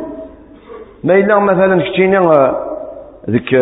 [1.03, 2.19] ما إلا مثلا كتينا
[3.29, 3.53] ذيك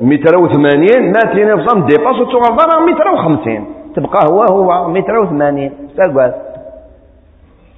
[0.00, 3.66] متر وثمانين ما تينا بصام ديباس وتوغل ضرر متر وخمسين.
[3.96, 5.72] تبقى هو هو متر وثمانين.
[5.96, 6.34] تقعد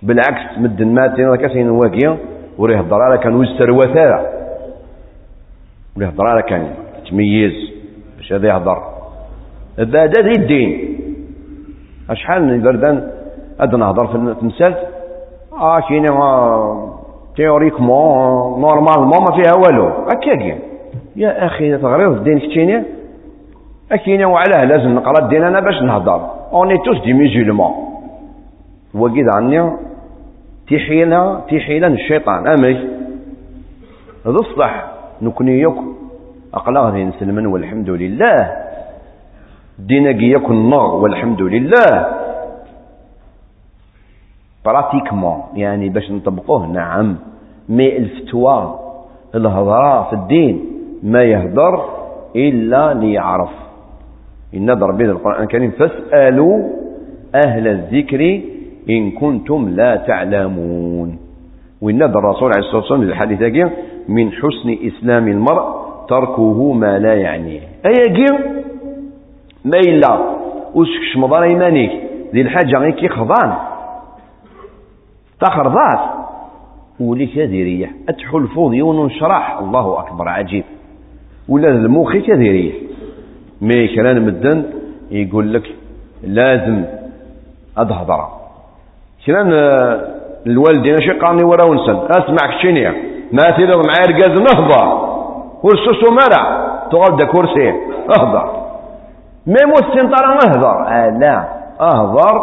[0.02, 2.18] بالعكس مدن ماتين كاسين واقيا
[2.58, 4.26] وريه الضرارة كان ويستر وثارة
[5.96, 6.74] وريه الضرارة كان
[7.10, 7.72] تميز
[8.16, 8.91] باش هذا يهضر.
[9.78, 10.98] بعد هذا الدين.
[12.10, 13.10] أشحال من بردان
[13.60, 14.74] هذا نهضر في المثال
[15.52, 16.06] آه كاين
[17.36, 19.86] تيوريكمون نورمالمون ما فيها والو.
[19.88, 20.58] هكا
[21.16, 22.82] يا أخي تغريض الدين كتيني
[23.92, 26.30] اكيني وعلاه لازم نقرأ الدين أنا باش نهضر.
[26.52, 27.72] اوني توس دي ميزولمون
[28.94, 29.70] وقيد عني
[30.68, 32.46] تيحيلها تيحيلا الشيطان.
[32.46, 32.74] أمي.
[34.26, 34.84] هذا الصح
[35.22, 35.74] نكوني يك
[36.54, 38.71] اقلا غادي نسلمن والحمد لله.
[39.86, 42.06] ديناكي يكون النار والحمد لله.
[44.64, 47.16] براتيكمون يعني باش نطبقوه نعم.
[47.68, 48.78] مي الفتوى
[49.34, 50.64] الهضرة في الدين
[51.02, 51.84] ما يهدر
[52.36, 53.50] إلا ليعرف.
[54.54, 56.62] إن ضربين القرآن الكريم فاسألوا
[57.46, 58.40] أهل الذكر
[58.90, 61.18] إن كنتم لا تعلمون.
[61.82, 63.42] وإن الرسول عليه الصلاة والسلام الحديث
[64.08, 67.92] من حسن إسلام المرء تركه ما لا يعنيه أي
[69.64, 70.18] ما إلا
[70.74, 71.92] وسكش مضار إيمانيك
[72.34, 73.54] ذي الحاجة غير كي خضان
[75.40, 76.00] تخرضات
[77.00, 77.62] وليك هذه
[78.08, 78.74] أتحل فوض
[79.10, 80.64] شرح الله أكبر عجيب
[81.48, 82.74] ولا المخي كذي
[83.60, 84.64] مي كلام مدن
[85.10, 85.74] يقول لك
[86.22, 86.84] لازم
[87.78, 88.04] أظهر
[89.26, 89.48] كلام
[90.46, 92.94] الوالدين شي قاني ورا ونسن اسمع كشينيا
[93.32, 95.12] ما تيرض معايا رقاز نهضر
[95.62, 97.72] ورسوسو مرع تغلد كرسي
[98.18, 98.61] اهضر
[99.46, 100.88] ميمو السنطرة أهضر.
[100.88, 101.48] آه لا
[101.80, 102.34] أهضر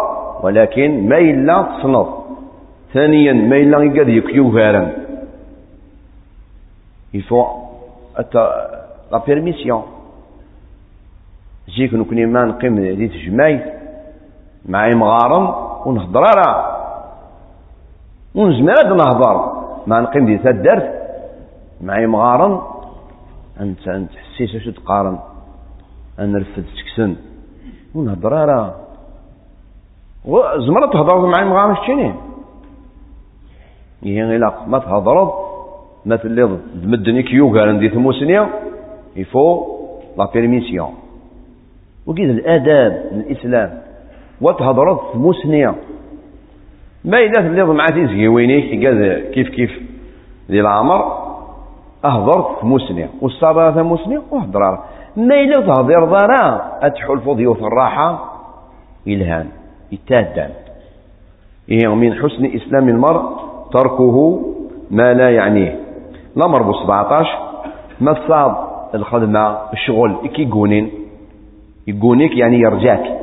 [0.44, 2.08] ولكن ما إلا تصنف.
[2.94, 4.52] ثانيا ما إلا يقاد يكيو
[7.12, 7.48] il faut
[9.12, 9.82] la permission.
[11.70, 13.62] جيك نكوني ما نقيم دي تجمعي
[14.66, 16.56] معايا مغارم ونهضر راه
[18.36, 19.36] ونزمر هاد نهضر
[19.88, 20.90] ما نقيم دي تدرت
[21.82, 22.62] معايا مغارم
[23.62, 24.68] أنت أنت حسيت اش
[26.20, 27.16] تقارن نرفد تكسن.
[27.96, 28.76] ونهضر راه
[30.58, 32.14] زمرة تهضر معايا مغارم شتيني
[34.04, 35.32] هي غير ما تهضرض
[36.06, 38.50] ما تلي تمدني كيوغا ندي ثموسنيا
[39.16, 39.66] يفو
[40.18, 40.94] لا بيرميسيون
[42.08, 43.82] وكيد الآداب الإسلام.
[44.42, 45.76] وتهضرت مسنيه
[47.06, 48.70] ما إذا تبليض مع تيزكي وينيك
[49.34, 49.72] كيف كيف
[50.52, 51.02] ذي العمر
[52.06, 54.80] أهضرت مسنيه والصباح مسنيه وهضر
[55.18, 58.34] ما إلا تهضر ضرا اتحل فضيوث الراحة
[59.08, 59.48] الهان
[59.92, 60.50] يتادان
[61.72, 63.22] إيه من حسن إسلام المرء
[63.72, 64.42] تركه
[64.92, 65.80] ما لا يعنيه.
[66.38, 67.28] الامر ب 17
[68.02, 68.56] ما تصاب
[68.96, 70.92] الخدمة الشغل كي يقولين
[71.88, 73.20] يقونيك يعني يرجاك.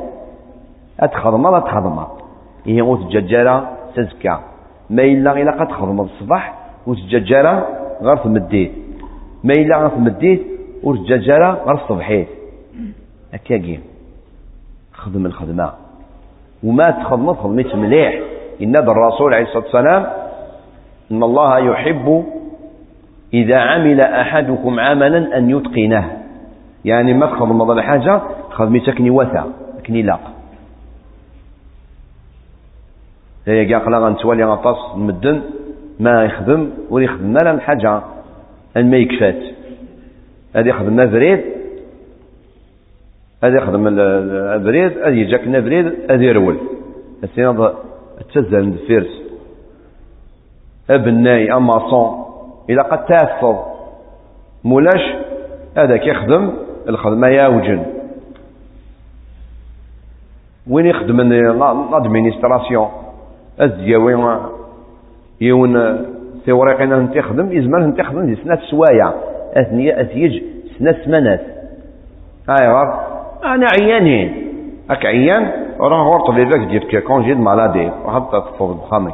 [1.00, 1.98] أتخدم لا تخدم.
[2.66, 4.38] إيه وتججرة تزكى.
[4.90, 6.54] ما إلا إلا قد تخدم الصباح
[6.86, 7.66] وتججرة
[8.02, 8.72] غير تمديت
[9.44, 10.42] ما إلا غير تمديت
[10.82, 12.28] وتججرة غير الصبحيت
[13.32, 13.80] هكاكي
[14.92, 15.72] خدم الخدمة.
[16.64, 18.20] وما تخدم خدمت مليح.
[18.62, 20.06] إن الرسول عليه الصلاة والسلام
[21.12, 22.24] إن الله يحب
[23.34, 26.22] إذا عمل أحدكم عملا أن يتقنه.
[26.84, 29.52] يعني ما تخدم هذا الحاجة خدمتك كني وثا
[29.86, 30.32] كني لاق.
[33.46, 35.42] هي كاع قلا غنتوالي غطاس المدن
[36.00, 38.02] ما يخدم ولا يخدم لا حاجة
[38.76, 39.55] ما يكفات
[40.56, 41.40] هذا يخدم بريد
[43.44, 46.58] هذا يخدم البريد هذا يجاك بريد هذا يرول
[47.24, 47.74] السيناد
[48.34, 49.22] تسزل الفيرس
[50.90, 52.24] ابناي اماسون
[52.68, 53.56] اذا قد تافض
[54.64, 55.14] مولاش
[55.76, 56.52] هذاك يخدم
[56.88, 57.86] الخدمة ياوجن
[60.70, 62.88] وين يخدم لادمينستراسيون
[63.60, 64.40] الزياوي
[65.40, 66.04] يون
[66.44, 69.12] تيوريقين انت تخدم يزمر انت تخدم دي سنة سوايع.
[69.56, 70.42] أثنية أثيج.
[72.48, 73.06] هاي غار
[73.44, 74.52] أنا عيانين
[74.90, 77.90] أك عيان؟ وراه غور طبيبك جيب كونجي مالادي.
[78.04, 79.12] وحتى تفوض بخامي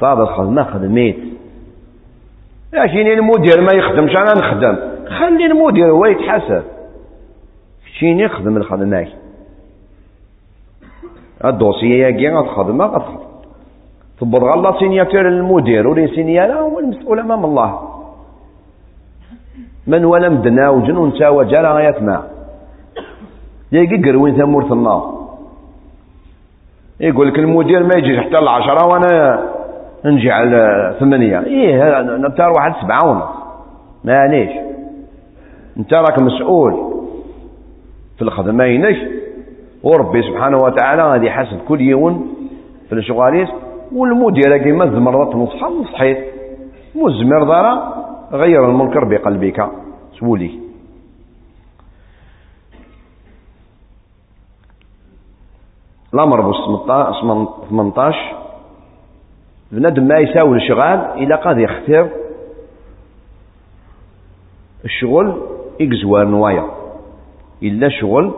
[0.00, 1.18] صاد الخدمة خدميت
[2.72, 4.76] لكن المدير ما يخدمش أنا نخدم.
[5.18, 6.62] خلي المدير هو يتحاسب.
[7.98, 9.08] شين يخدم الخدمة؟
[11.44, 13.30] الدوسية ياكي غتخدمها غتخدم.
[14.20, 17.89] تبض غلا سينياتور المدير ولين سينيالا هو المسؤول أمام الله.
[19.86, 22.22] من ولا مدنا وجنون تاوى جالا غايات ما
[23.72, 25.20] يجي قروين ثمورة النار
[27.00, 29.42] يقول لك المدير ما يجيش حتى العشرة وأنا
[30.04, 31.40] نجي على ثمانية.
[31.40, 33.24] إيه انت واحد سبعة ونص
[34.04, 34.50] معليش
[35.76, 36.74] انت راك مسؤول.
[38.16, 38.96] في الخدمة ينش
[39.82, 42.34] وربي سبحانه وتعالى غادي يحاسب كل يوم
[42.88, 43.48] في الشغاليس.
[43.94, 46.18] والمدير كيما زمرضت نصحى نصحيت
[46.94, 47.99] مزمر دارا
[48.32, 49.70] غير المنكر بقلبك.
[50.18, 50.60] سولي
[56.14, 56.52] الامر بو
[57.68, 58.16] 18
[59.72, 62.10] بنادم ما يساوي الشغال إلى قاد يختار
[64.84, 65.42] الشغل
[65.80, 66.70] يقزوار نوايا.
[67.62, 68.34] إلا شغل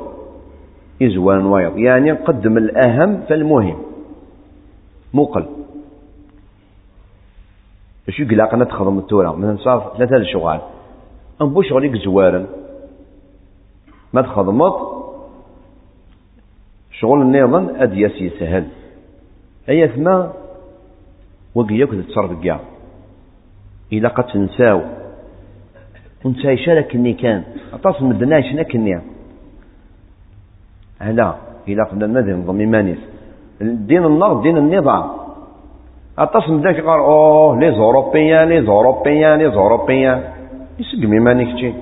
[1.00, 1.68] يزوار نوايا.
[1.68, 3.82] يعني نقدم الأهم فالمهم.
[5.14, 5.61] موقل
[8.06, 9.32] باش يقلقنا تخدم التورا.
[9.32, 10.60] من صار ثلاثة الشغال.
[11.42, 12.46] أنبو شغلك زوارا
[14.12, 14.74] ما تخدمت.
[16.90, 18.66] شغل النظام أدياس يسهل
[19.68, 20.32] أي ثما
[21.54, 22.60] وقياك تتصرف كاع
[23.92, 24.80] إلا قد تنساو.
[26.24, 27.44] ونساي شارك كني كان.
[27.72, 29.00] أتصل مدناش كني؟
[30.98, 31.34] هلا
[31.68, 32.98] إلا قد نمذن نظام إيمانيس
[33.60, 35.21] دين النار دين النظام.
[36.18, 40.22] أتصل ذاك قال أوه لي زوروبيان لي زوروبيان لي زوروبيان
[40.78, 41.72] يسقمي مانيك تشي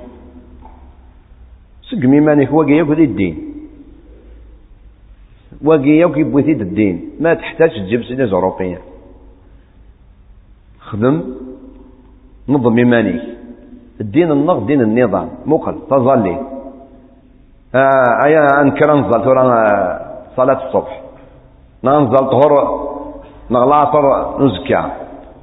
[1.90, 3.36] سقمي مانيك هو ياك الدين
[5.64, 8.78] واقي ياك يبوثي الدين ما تحتاج تجيب سيدي زوروبيان
[10.80, 11.16] خدم
[12.48, 13.22] نظم إيمانيك
[14.00, 16.36] الدين النقد دين النظام مقل تظلي
[17.74, 19.42] آه أيا أنكر نزل ترى
[20.36, 21.02] صلاة الصبح
[21.84, 22.52] ننزل طهر
[23.50, 24.84] نغلاطر نزكى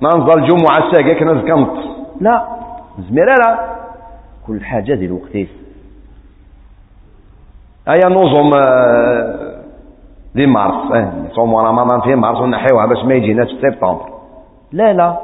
[0.01, 1.78] ننزل جمعة ساقك نزكى نط
[2.22, 2.45] لا.
[3.10, 3.60] زميرة لا
[4.47, 5.47] كل حاجة دي الوقتيس
[7.89, 8.49] أيا نظم
[10.36, 10.91] دي مارس.
[10.91, 14.10] آه نصوم رمضان في مارس ونحيوها باش ما يجيناش في سبتمبر.
[14.72, 15.18] لا لا.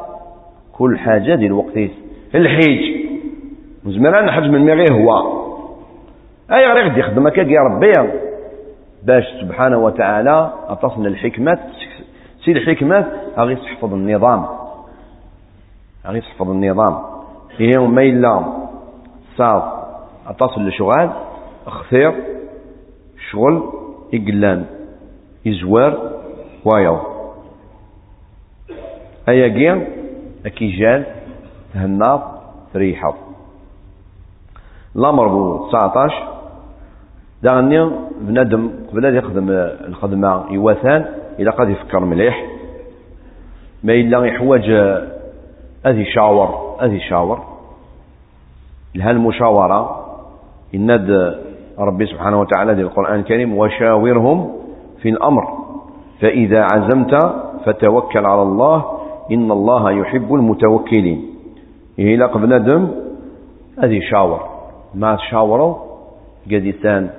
[0.73, 1.91] كل حاجة دي الوقتيس
[2.35, 3.03] الحيج.
[3.85, 5.43] زميرة نحج من مي غير هو.
[6.51, 7.93] أي غير غدي يخدمك يا ربي؟
[9.03, 11.57] باش سبحانه وتعالى أتصل الحكمة
[12.45, 14.45] سي الحكمة غادي تحفظ النظام.
[16.05, 16.99] غادي تحفظ النظام.
[17.59, 18.43] اليوم ما إلا
[19.37, 19.63] صاد
[20.27, 21.09] أتصل لشغال
[21.67, 22.13] اختير
[23.31, 23.63] شغل
[24.13, 24.65] يقلان
[25.45, 26.11] يزوار
[26.65, 26.97] وايو.
[29.29, 29.87] أيا كي
[30.45, 31.05] أكيجال
[31.73, 32.21] تهناط
[32.75, 33.13] ريحة
[34.95, 36.27] الأمر بو 19
[37.43, 37.91] داغني
[38.21, 39.49] بنادم قبل يخدم
[39.87, 42.45] الخدمة يوثان إلا قد يفكر مليح.
[43.83, 44.69] ما إلا يحوج
[45.85, 47.43] أذي شاور أذي شاور.
[48.95, 50.05] لها المشاورة.
[50.75, 51.35] إند
[51.79, 54.55] ربي سبحانه وتعالى في القرآن الكريم وشاورهم
[55.01, 55.47] في الأمر.
[56.21, 57.15] فإذا عزمت
[57.65, 58.99] فتوكل على الله.
[59.31, 61.29] إن الله يحب المتوكلين.
[61.99, 62.91] إلى قبل دم
[63.83, 64.49] هذه شاور.
[64.95, 65.75] ما شاوروا؟
[66.51, 67.09] قد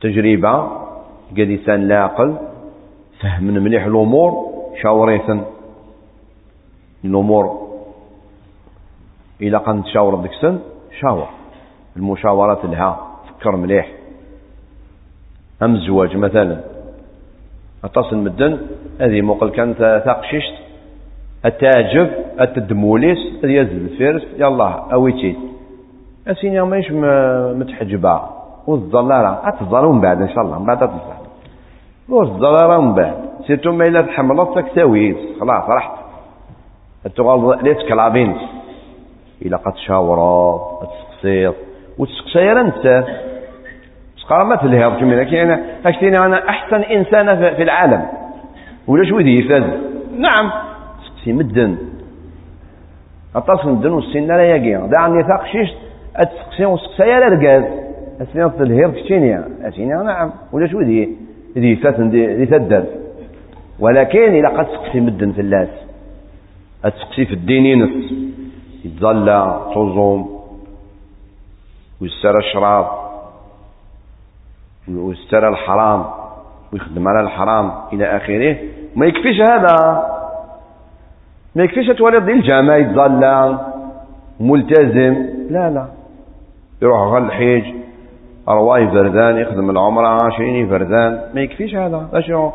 [0.00, 0.81] تجربة.
[1.32, 2.36] قد إنسان لاقل
[3.20, 4.52] فهم مليح الأمور
[4.82, 5.42] شاوريثن
[7.04, 7.68] الأمور
[9.42, 10.58] إلا قد تشاور ديك السن
[11.00, 11.28] شاور.
[11.96, 13.88] المشاورات لها فكر مليح.
[15.62, 16.60] أم الزواج مثلا.
[17.84, 18.58] أتصل مدن
[19.00, 20.54] هذه موقل كانت تاقششت
[21.44, 22.10] التعجب
[22.40, 25.36] التدموليس يزل الفيرس يلا أويتي.
[26.28, 26.90] أسيني مايش
[27.60, 28.22] متحجبة.
[28.66, 31.21] والظلالة أتظل من بعد إن شاء الله من بعد أتظل
[32.08, 33.14] والظلالة من بعد
[33.46, 35.92] سيرتو ما إلا تحملت تاويز خلاص رحت.
[37.06, 38.36] التغال ليت كلابين
[39.42, 41.54] إلا قد شاورا تسقسيط
[41.98, 43.04] وتسقسي انت
[44.16, 45.50] سقرا ما تلهض كمينا كاين
[45.86, 47.26] اشتيني أنا أحسن إنسان
[47.56, 48.06] في العالم.
[48.86, 49.62] ولا شو ذي يفاز؟
[50.18, 50.50] نعم.
[51.06, 51.76] سقسي مدن.
[53.36, 55.68] اتصل مدن والسنة لا يقين دعني ثاق شيش
[56.16, 57.64] أتسقسي وسقسي لا رقاز.
[58.22, 60.30] اسنين تلهض كتيني اسيني نعم.
[60.52, 61.21] ولا شو ذي
[61.54, 62.84] فاتن ذي تدر
[63.78, 65.68] ولكن إلا قد سقسي مدن في اللاس.
[66.84, 68.12] أتسقسي في الدين ينس
[68.84, 70.40] يتظلى تصوم
[72.00, 72.86] ويسترى الشراب
[74.88, 76.04] ويسترى الحرام
[76.72, 78.56] ويخدم على الحرام إلى آخره.
[78.96, 80.02] ما يكفيش هذا.
[81.54, 83.60] ما يكفيش تولد الجامع يتظلى
[84.40, 85.26] ملتزم.
[85.50, 85.86] لا لا.
[86.82, 87.74] يروح غل الحيج.
[88.48, 91.20] أرواي فردان يخدم العمرة عشرين فردان.
[91.34, 92.08] ما يكفيش هذا.
[92.14, 92.50] أشو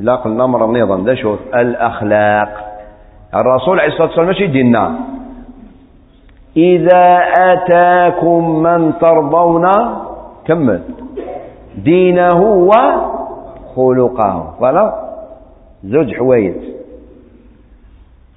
[0.00, 2.74] إلا قلنا مرة نظام ذا شوف الأخلاق.
[3.34, 4.94] الرسول عليه الصلاة والسلام ماشي ديننا
[6.56, 9.70] إذا أتاكم من ترضون
[10.46, 10.82] كمل.
[11.78, 12.40] دينه
[13.76, 14.94] وخلقه فلا
[15.84, 16.56] زوج حوايج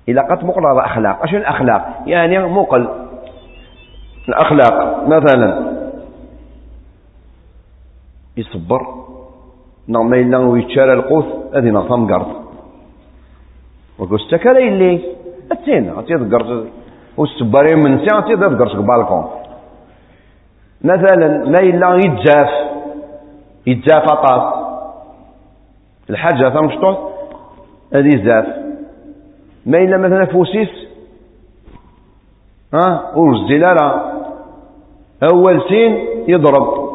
[0.09, 2.87] إلا قد مقرر أخلاق أش الأخلاق؟ يعني مقل
[4.29, 5.07] الأخلاق.
[5.07, 5.77] مثلا
[8.37, 8.87] يصبر.
[9.87, 11.25] نعم إلا ويتشارى القوس
[11.55, 12.27] هذه نغطام قرض.
[13.99, 15.01] وقل استكال إلي
[15.51, 16.67] أتين أتين قرض.
[17.17, 19.25] والسبارين من سي أتين قرض بالكون
[20.81, 22.49] مثلا ما إلا يتجاف.
[23.67, 24.67] يتجاف أطاس
[26.09, 26.97] الحاجة ثمشطوط
[27.93, 28.45] هذه زاف
[29.65, 30.69] ما إلا مثلا فوسيس.
[32.73, 34.01] ها؟ ورزي لا
[35.23, 36.86] أول سين يضرب.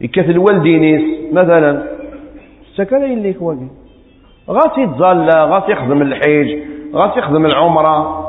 [0.00, 1.82] يكث الوالدينيس مثلا.
[2.76, 3.68] سكن اللي كواكي
[4.50, 6.58] غاس يتظلى غاس يخدم الحيج
[6.94, 8.26] غاس يخدم العمرة.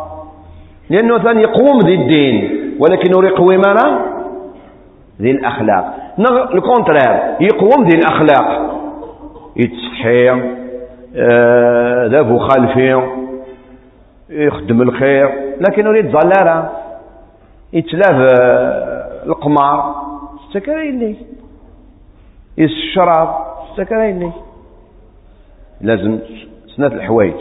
[0.89, 4.05] لأنه ثاني يقوم ذي الدين ولكن يقوي مانا
[5.21, 5.93] ذي الأخلاق.
[6.53, 8.77] الكونترير يقوم ذي الأخلاق.
[9.55, 10.29] يتسحي
[11.15, 13.01] آه ذابو خالفي.
[14.29, 15.29] يخدم الخير.
[15.59, 16.69] لكن يريد ظلالة.
[17.73, 19.95] يتلاف آه، القمار.
[20.47, 21.15] استكري اللي
[22.65, 23.29] الشراب
[23.71, 24.31] استكري اللي
[25.81, 26.19] لازم
[26.75, 27.35] سنة الحوايج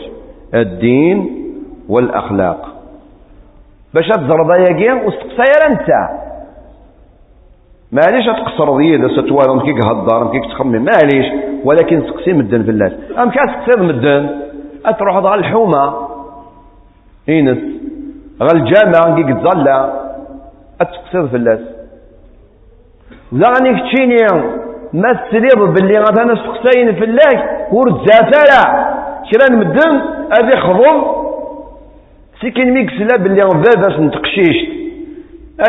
[0.53, 1.43] الدين
[1.89, 2.75] والأخلاق
[3.93, 5.89] باش تزرب ياكي وستقصير انت
[7.91, 11.25] معليش تقصر ذي اذا ستوالم كيك هدار كيك تخمم معليش
[11.63, 14.29] ولكن تقسي مدن في اللاس ام كاس تقصير مدن
[14.85, 16.07] اتروح غا الحومه
[17.29, 17.57] اينس
[18.41, 20.03] غا الجامع كيك تظلى
[20.81, 21.59] اتقصير في اللاس
[23.31, 24.15] لا غني كتشيني
[24.93, 28.63] ما تسريض باللي غادا ناس تقصين في الله ورزافالا
[29.31, 30.01] كرا مدن
[30.37, 31.03] هذه خضم
[32.41, 34.77] سكين ميكس لا باللي باباس نتقشيشت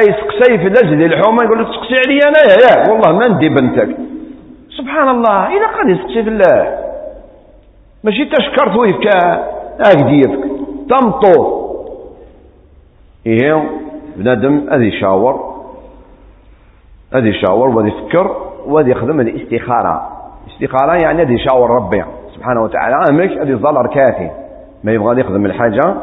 [0.01, 3.97] أي سقسي في ديال الحومة يقول لك تسقسي عليا انايا ياك والله ما ندي بنتك.
[4.79, 6.79] سبحان الله إلى قد يسقسي في الله
[8.05, 9.07] ماشي تشكرت ويفك
[9.81, 10.45] اكديفك
[10.91, 11.69] تمطو.
[13.27, 13.71] إيه
[14.17, 15.55] بنادم هذا يشاور
[17.15, 18.48] هذا يشاور وهذا يفكر.
[18.69, 20.09] وهذا يخدم الاستخارة.
[20.47, 22.05] الاستخاره يعني هذا يشاور ربي
[22.35, 22.97] سبحانه وتعالى.
[23.11, 24.31] أمك هذا يظل كافي.
[24.85, 25.95] ما يبغى يخدم الحاجة.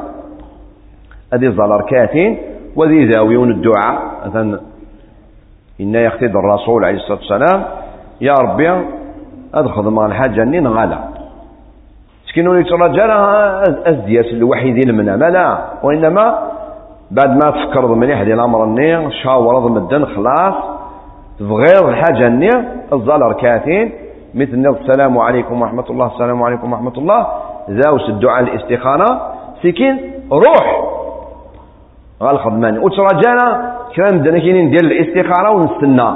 [1.33, 2.37] هذه يظل كافي.
[2.75, 4.01] وذي ذاويون الدعاء.
[4.25, 4.59] مثلا
[5.81, 7.65] إن يختد الرسول عليه الصلاة والسلام.
[8.21, 8.85] يا ربي
[9.53, 10.99] أدخل مع الحاجة أني نغالا
[12.29, 13.05] سكينو يترجى
[13.89, 15.19] أزدياس الوحيد المنام.
[15.23, 16.39] لا وإنما
[17.11, 20.74] بعد ما تفكر مليح ديال الأمر النير شاور مدن خلاص.
[21.39, 22.49] تبغيض الحاجة الني
[22.93, 23.91] الظل ركعتين
[24.35, 27.27] مثل السلام عليكم ورحمة الله السلام عليكم ورحمة الله.
[27.69, 29.33] ذاوس الدعاء الاستخارة
[29.63, 30.65] سكين روح.
[32.23, 33.75] غالخدماني وتراجعنا.
[33.95, 36.09] كان بدنا كاينين ديال الاستخاره ونستنى.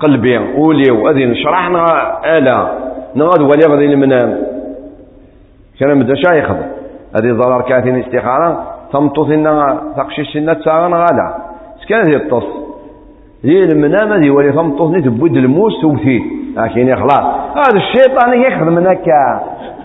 [0.00, 1.66] قلبي وليو غادي نشرح
[2.24, 2.68] الا
[3.16, 4.38] نغاد ولي غادي المنام
[5.80, 6.50] كان بدا شايخ
[7.16, 11.34] هذه ضرر كاتين الاستخاره تمطوث لنا تقشيش لنا تساغن غالا
[11.82, 12.44] سكان هذه الطص
[13.44, 16.22] هي المنام هذه ولي تمطوث تبود الموس توثي
[16.56, 17.24] لكن خلاص
[17.56, 19.40] هذا الشيطان يخدم هكا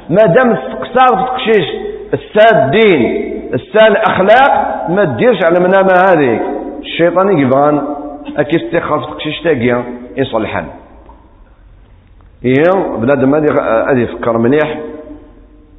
[0.10, 1.66] ما دام استقصار في تقشيش.
[2.14, 6.41] السادين السال اخلاق ما تديرش على منامة هذيك
[6.80, 7.82] الشيطان يبغان
[8.38, 9.84] اكي استخاف تقشيش تاقيا
[10.18, 10.66] يصلحن.
[12.45, 14.80] إيه بنادم هذه يفكر مليح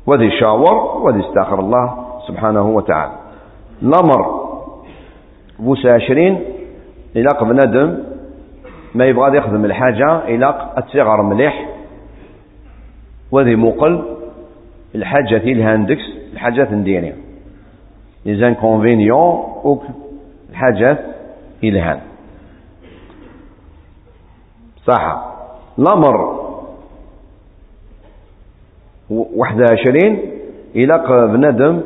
[0.06, 1.94] وذي يشاور وذي يستاخر الله
[2.28, 3.12] سبحانه وتعالى.
[3.82, 4.44] الأمر
[5.58, 6.40] بوسى عشرين
[7.16, 7.98] إلاق بنادم
[8.94, 11.68] ما يبغى يخدم الحاجة إلاق الصغر مليح.
[13.32, 14.04] وذي مقل
[14.94, 16.02] الحاجة الهاندكس
[16.72, 17.14] نديرها
[18.26, 19.82] les inconvénients ou
[20.50, 20.98] الحاجات
[21.64, 22.00] إلهان
[24.86, 25.34] صح
[25.78, 26.16] الأمر
[29.10, 30.18] واحد وعشرين
[30.76, 31.80] إلى بنادم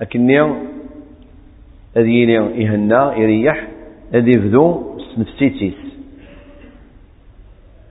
[0.00, 0.54] أكني
[1.96, 2.32] أذيني
[2.62, 3.66] يهنا يريح
[4.14, 5.74] أذي يبدو سنفسيتيس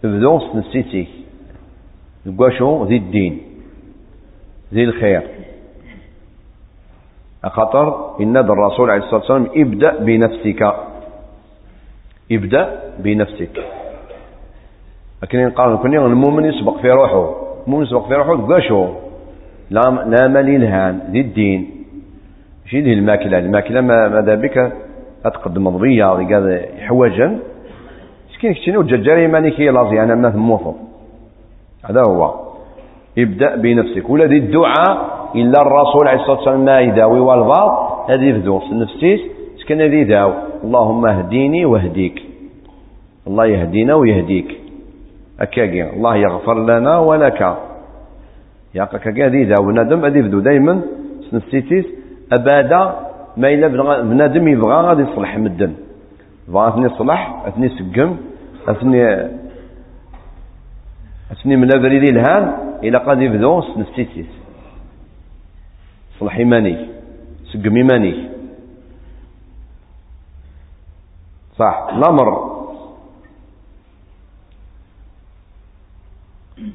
[0.03, 1.07] يبدو سنفسيتيس
[2.57, 3.41] شو ذي الدين
[4.74, 5.22] ذي الخير
[7.45, 10.74] خاطر إن الرسول عليه الصلاة والسلام ابدأ بنفسك
[12.32, 13.63] ابدأ بنفسك
[15.24, 17.36] لكن قال كني المؤمن يسبق في روحه
[17.67, 18.93] المؤمن يسبق في روحه قاشو
[19.70, 20.99] لا لا مالي الهان
[22.65, 24.74] ماشي ذي الماكلة الماكلة ماذا بك
[25.26, 27.39] أتقدم مضبية قال حواجا
[28.30, 30.74] مسكين كتيني وججاري ماني كي لازي أنا ما ثموفو
[31.89, 32.34] هذا هو.
[33.17, 34.09] ابدأ بنفسك.
[34.09, 34.95] ولا دي الدعاء
[35.36, 36.65] إلا الرسول عليه الصلاة والسلام.
[36.65, 37.72] ما يداوي والبعض
[38.09, 39.20] هذه يبدو في نفسيس
[39.57, 40.34] سكن هذه داو.
[40.63, 42.24] اللهم اهديني واهديك.
[43.28, 44.59] الله يهدينا ويهديك.
[45.39, 47.57] أكاكي الله يغفر لنا ولك.
[48.76, 49.65] يا كاكي هذه داو.
[49.65, 50.82] بنادم هذه دايما.
[51.34, 51.86] نفسيتيس
[52.34, 53.09] أبادا.
[53.39, 53.67] ما إلا
[54.11, 55.73] بنادم يبغى غادي يصلح مدن
[56.47, 58.09] بغا أثني يصلح أثني سقم
[58.67, 58.99] أثني
[61.31, 62.43] أثني من أبريد الهان
[62.83, 64.31] إلى قد يبدو نفسيتيس
[66.19, 66.75] صلح إيماني
[67.53, 68.13] سقم إيماني.
[71.59, 72.27] صح الأمر.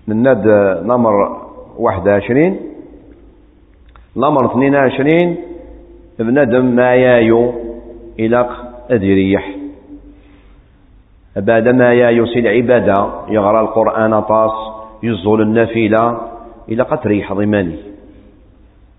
[0.09, 0.47] من ناد
[0.85, 1.15] نمر
[1.77, 2.61] واحد وعشرين
[4.17, 5.37] الأمر اثنين وعشرين
[6.19, 7.55] بندم ما يايو
[8.19, 8.49] إلى
[8.91, 9.51] أدريح
[11.37, 14.53] بعد ما يايو سي العبادة يغرى القرآن طاس
[15.03, 16.21] يزول النافلة
[16.69, 17.77] إلى قد ريح ضماني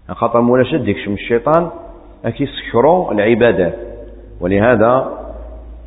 [0.09, 1.70] خاطر مولا شدك شم الشيطان
[2.26, 3.76] أكي سكروا العبادات
[4.41, 5.18] ولهذا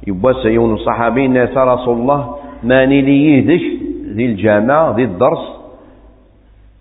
[0.06, 3.62] يبوس يون الصحابي الناس رسول الله ماني لي يهدش
[4.16, 5.44] ذي الجامع ذي الدرس.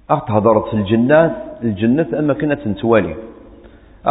[0.10, 1.32] أتهضرت في الجنات
[1.64, 3.16] الجنة أما كنا نتوالي.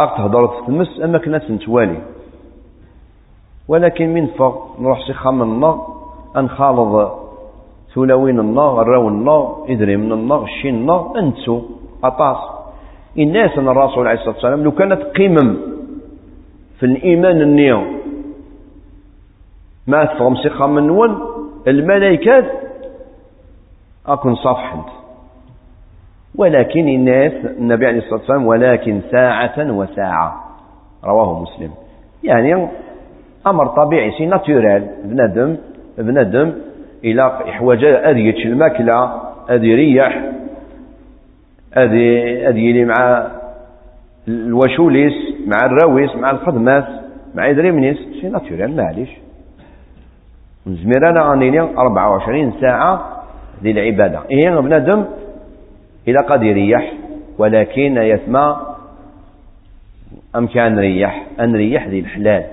[0.03, 2.01] أتهضرت في المس أما كنا نتوالي
[3.67, 5.87] ولكن من فوق نروح سيخا من النار
[6.37, 7.11] أنخالض
[7.95, 11.61] ثلاوين النار الراو النار من النار الشين النار أنتو
[12.03, 12.37] أطاس.
[13.17, 15.57] الناس أن الرسول عليه الصلاة والسلام لو كانت قمم
[16.79, 17.81] في الإيمان النيو
[19.87, 21.19] ما تفهم سيخا من نون
[21.67, 22.45] الملائكة
[24.07, 24.85] أكون صفحا
[26.37, 30.43] ولكن الناس النبي عليه الصلاة والسلام ولكن ساعة وساعة.
[31.05, 31.71] رواه مسلم.
[32.23, 32.67] يعني
[33.47, 34.87] أمر طبيعي سي ناتورال.
[35.03, 35.57] بنادم
[35.97, 36.53] بنادم
[37.03, 37.39] إلى
[37.83, 39.11] أدي يتش الماكلة
[39.49, 40.21] أدي يريح
[41.73, 43.27] أدي أدي يلي مع
[44.27, 45.13] الوشوليس
[45.47, 46.87] مع الراويس مع الخدمات
[47.35, 49.09] مع إدريمنيس سي ناتورال معليش.
[50.67, 53.23] نزمير أنا غنيني 24 ساعة
[53.61, 55.05] ديال العبادة إيه بنادم
[56.07, 56.93] إلى قد يريح
[57.37, 58.57] ولكن يسمى
[60.35, 62.43] أم كان نريح أن نريح ذي الحلال.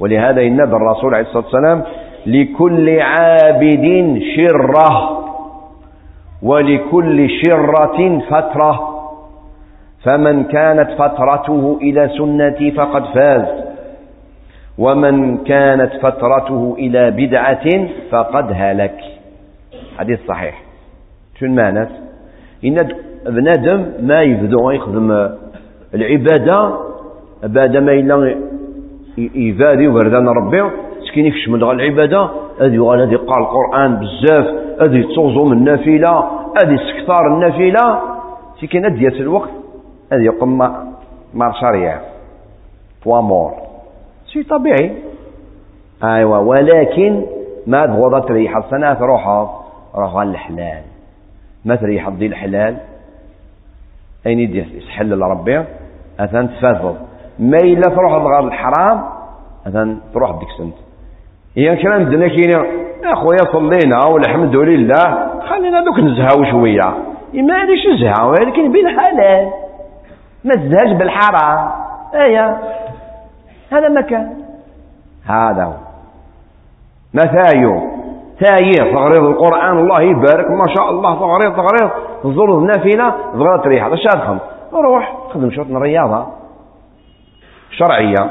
[0.00, 1.82] ولهذا النبي الرسول عليه الصلاة والسلام
[2.26, 5.24] لكل عابد شرة
[6.42, 8.90] ولكل شرة فترة.
[10.04, 13.64] فمن كانت فترته إلى سنتي فقد فاز
[14.78, 19.00] ومن كانت فترته إلى بدعة فقد هلك.
[19.98, 20.62] حديث صحيح.
[21.38, 21.88] شو المعنى
[22.64, 22.88] إن
[23.26, 25.30] بنادم ما يبدو يخدم
[25.94, 26.72] العبادة
[27.42, 28.36] بعد ما إلا
[29.18, 30.70] يفادي وبردان ربي.
[31.08, 32.28] سكين يكشم دغ العبادة؟
[32.60, 34.46] هذي يغال هذي يقرأ القرآن بزاف.
[34.82, 36.18] هذي تصوزو من النافلة.
[36.62, 38.00] هذي سكتار النافلة.
[38.60, 39.50] سكين هذي الوقت.
[40.12, 40.58] هذي يقوم
[41.34, 42.00] مارشاريا
[43.04, 43.52] توامور
[44.32, 44.92] شيء طبيعي.
[46.04, 47.22] ايوا ولكن
[47.66, 49.28] ما تبغى تريح السنة تروح
[49.94, 50.93] روح الحلال
[51.64, 52.76] ما تريح دي الحلال.
[54.26, 55.64] أين يدي يسحل لربي
[56.20, 56.96] اثن تفاضل
[57.38, 59.04] ما إلا تروح لغار الحرام
[59.66, 60.74] اثن تروح ديك سنت.
[61.56, 65.40] هي كلام الدنيا كاين يا خويا صلينا والحمد لله.
[65.40, 66.94] خلينا دوك نزهاو شوية.
[67.34, 69.50] ما عادش نزهاو ولكن بالحلال.
[70.44, 71.70] ما تزهاش بالحرام.
[72.14, 72.58] أيا.
[73.72, 74.34] هذا مكان.
[75.26, 75.74] هذا هو.
[77.14, 77.93] مثايو.
[78.40, 81.90] تايير تغريض القرآن الله يبارك ما شاء الله تغريض تغريض
[82.22, 84.38] تزور النافلة تغريض تريح هذا شاد
[84.72, 86.26] روح خدم شوط من الرياضة.
[87.70, 88.30] شرعية.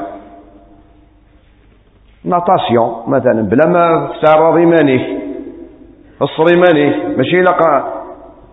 [2.24, 5.06] ناتاسيون مثلا بلا ما تستعرض مانيك
[6.22, 7.84] الصري مانيك ماشي لقى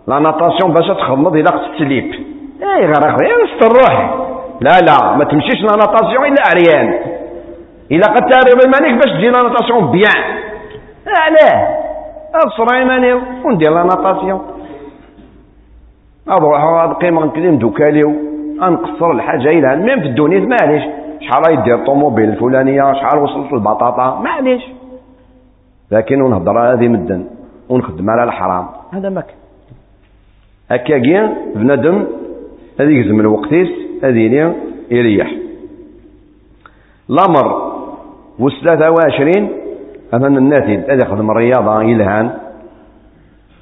[0.07, 2.11] لا ناتاسيون باش تخمض إلى تسليب.
[2.63, 4.15] إي غير غير استروح
[4.61, 6.99] لا لا ما تمشيش لا ناتاسيون إلا عريان
[7.91, 10.50] إلا قد تعرف المانيك باش تجي لا ناتاسيون بيان
[11.15, 11.77] علاه
[12.45, 13.13] الصري ماني
[13.45, 14.41] وندير لا ناتاسيون
[16.29, 18.13] أروح قيمة نكلم دوكاليو
[18.63, 20.83] انقصر الحاجة إلى المهم في الدنيا؟ معليش
[21.21, 24.63] شحال يدير الطوموبيل الفلانية؟ شحال وصلت البطاطا معليش
[25.91, 27.25] لكن ونهضر هذه مدن
[27.69, 28.67] ونخدم على الحرام.
[28.93, 29.23] هذا ما
[30.71, 30.97] هكا
[31.55, 32.07] بنادم
[32.79, 33.69] هذه يزم الوقتيس
[34.03, 34.53] هذه
[34.91, 35.31] يريح
[37.09, 37.71] الأمر
[38.39, 39.49] وثلاثة وعشرين
[40.13, 42.31] أمام الناتج هذا يخدم الرياضة يلهان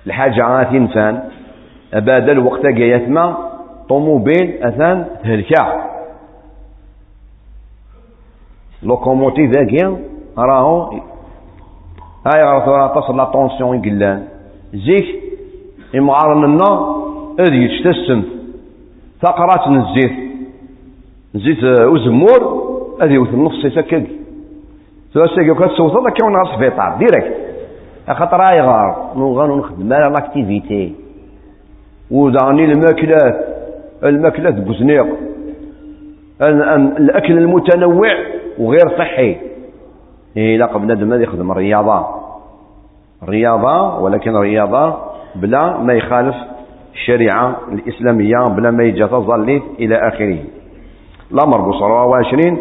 [0.08, 1.22] الحاجة عات إنسان
[1.94, 3.38] أباد الوقت يثمى
[3.90, 5.90] طوموبيل أثان تهلكا
[8.84, 9.98] لوكوموتيف ذاكي
[10.38, 11.00] راهو
[12.28, 14.28] هاي راه تصل لا طونسيون يقلان.
[14.74, 15.08] زيك
[15.96, 16.96] إمغار لنا
[17.40, 18.24] هذه يتشتسم.
[19.22, 20.12] ثقرات نزيت.
[21.36, 22.70] نزيت وزمور
[23.02, 24.19] هذه يوث النص يسكك
[25.14, 27.36] سواسي كي كتسوط هذا كيون غير سبيطار ديريكت.
[28.10, 29.94] خاطر يغار نغانو نخدم.
[29.94, 30.96] على لاكتيفيتي
[32.12, 33.46] وداني الماكلات.
[34.04, 35.08] الماكلات بوزنيق.
[36.42, 38.14] الأكل المتنوع
[38.60, 39.38] وغير صحي.
[40.38, 42.06] إلا قبل بنادم يخدم الرياضة.
[43.24, 44.98] الرياضة ولكن الرياضة
[45.36, 46.36] بلا ما يخالف
[46.94, 48.84] الشريعة الإسلامية بلا ما
[49.80, 50.38] إلى آخره.
[51.32, 52.58] الأمر بصرة وعشرين.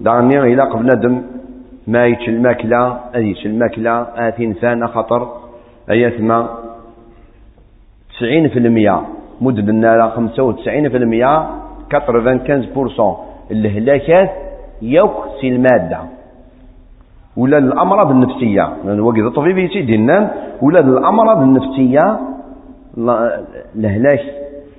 [0.00, 1.22] دعني إلى قبل بنادم
[1.90, 5.28] ما يتش الماكلة أديش الماكلة آتي إنسان خطر
[5.90, 6.48] أيثما
[8.16, 9.00] تسعين في المية
[9.40, 11.46] مدد النار خمسة وتسعين في المية
[11.90, 13.16] كتر كنز بورسون.
[13.50, 14.30] الهلاكات
[14.82, 15.98] يوك سي المادة.
[17.36, 20.30] ولا الأمراض النفسية لأن وقت الطبيب يسيدي النام
[20.62, 22.18] ولا الأمراض النفسية
[23.76, 24.20] الهلاك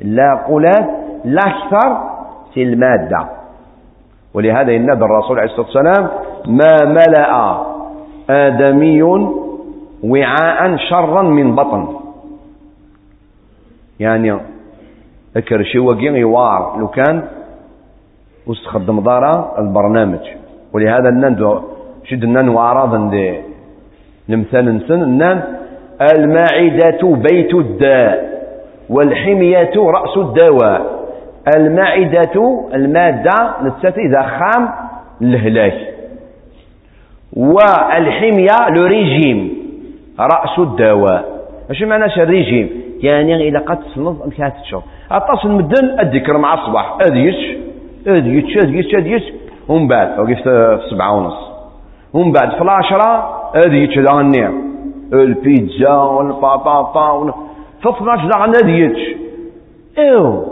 [0.01, 0.89] لا قولات
[1.25, 1.89] لا أكثر
[2.53, 3.29] في المادة.
[4.33, 6.09] ولهذا ينادى الرسول عليه الصلاة والسلام
[6.47, 7.61] ما ملأ
[8.29, 9.03] آدمي
[10.03, 11.87] وعاء شرا من بطن.
[13.99, 14.37] يعني
[15.35, 16.79] ذكر شي وقين يوار.
[16.79, 17.23] لو كان
[18.47, 20.19] واستخدم دارا البرنامج.
[20.73, 21.59] ولهذا النندو
[22.03, 23.41] شد النان وعراضا دي
[24.29, 25.43] نمثال نسن؟ النان
[26.15, 28.31] المعدة بيت الداء
[28.89, 31.01] والحمية رأس الدواء.
[31.57, 34.69] المعدة المادة نتساتي إذا خام
[35.21, 35.90] الهلاك
[37.33, 39.53] والحمية لو ريجيم
[40.19, 41.25] رأس الدواء.
[41.69, 42.69] اش معنى الريجيم
[43.03, 46.97] يعني إذا قد تصنف أنك هتشوف أتصل مدن الذكر مع الصباح.
[47.01, 47.35] أديش
[48.07, 49.23] أديش أديش أديش
[49.69, 51.51] ومن بعد وقفت في السبعة ونص.
[52.13, 54.71] ومن بعد في العشرة أديش ذا النعم
[55.13, 57.33] البيتزا والبطاطا
[57.81, 59.15] في 12 ذا أديش
[59.97, 60.43] إيو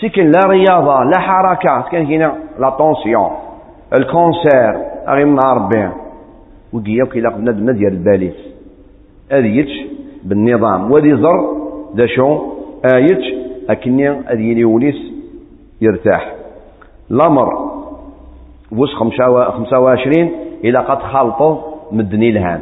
[0.00, 3.30] سيكن لا رياضة لا حركة كان هنا لا طونسيون
[3.98, 4.97] الكونسير.
[5.12, 5.88] أغي من ربي.
[6.72, 8.38] وقيا وكيلا بنادم ديال الباليس.
[9.32, 9.72] أديتش
[10.24, 10.92] بالنظام.
[10.92, 11.38] ودي زر
[11.94, 12.38] دا شو؟
[12.94, 13.24] آيتش
[13.70, 15.12] أكني أديني وليس
[15.80, 16.34] يرتاح.
[17.10, 17.48] الأمر
[18.76, 20.30] وش خمسة وعشرين؟
[20.64, 21.56] إلى قد خلطوا
[21.92, 22.60] مدني الهان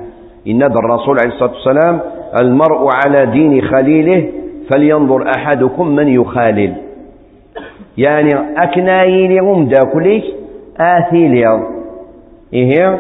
[0.49, 2.01] إن الرسول عليه الصلاة والسلام
[2.43, 4.29] المرء على دين خليله
[4.71, 6.75] فلينظر أحدكم من يخالل.
[7.99, 9.41] يعني أكناي
[12.53, 12.99] إيه؟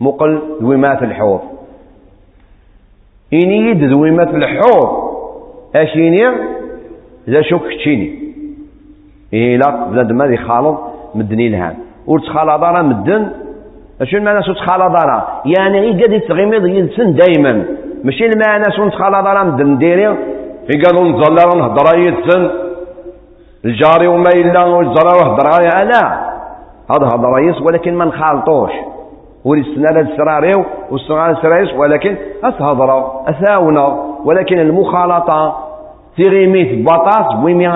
[0.00, 1.40] مقل دويمات الحوض.
[3.32, 5.10] إني يد دويمات الحوض.
[5.76, 6.24] أشيني
[7.30, 8.18] ذا شوك تشيني
[9.32, 10.78] إيه لا بلاد ما خالط
[11.14, 11.76] مدني لها.
[12.06, 13.30] ورتخالط راه مدن.
[14.00, 17.64] اشنو المعنى سو تخالط راه يعني غير قد يتغمض ينسن دايما.
[18.04, 20.16] ماشي المعنى سو تخالط راه مدن ديري؟
[20.66, 22.50] في قالوا نتظلر نهضر يتسن.
[23.64, 26.29] الجاري وما إلا والزرار وهضر لا
[26.90, 28.70] هذا هذا رئيس ولكن ما نخالطوش
[29.44, 35.56] ولسنا السراريو والسرار السراريس ولكن أتهضر أثاونا ولكن المخالطة
[36.16, 37.68] تيغيميت بطاس بويمي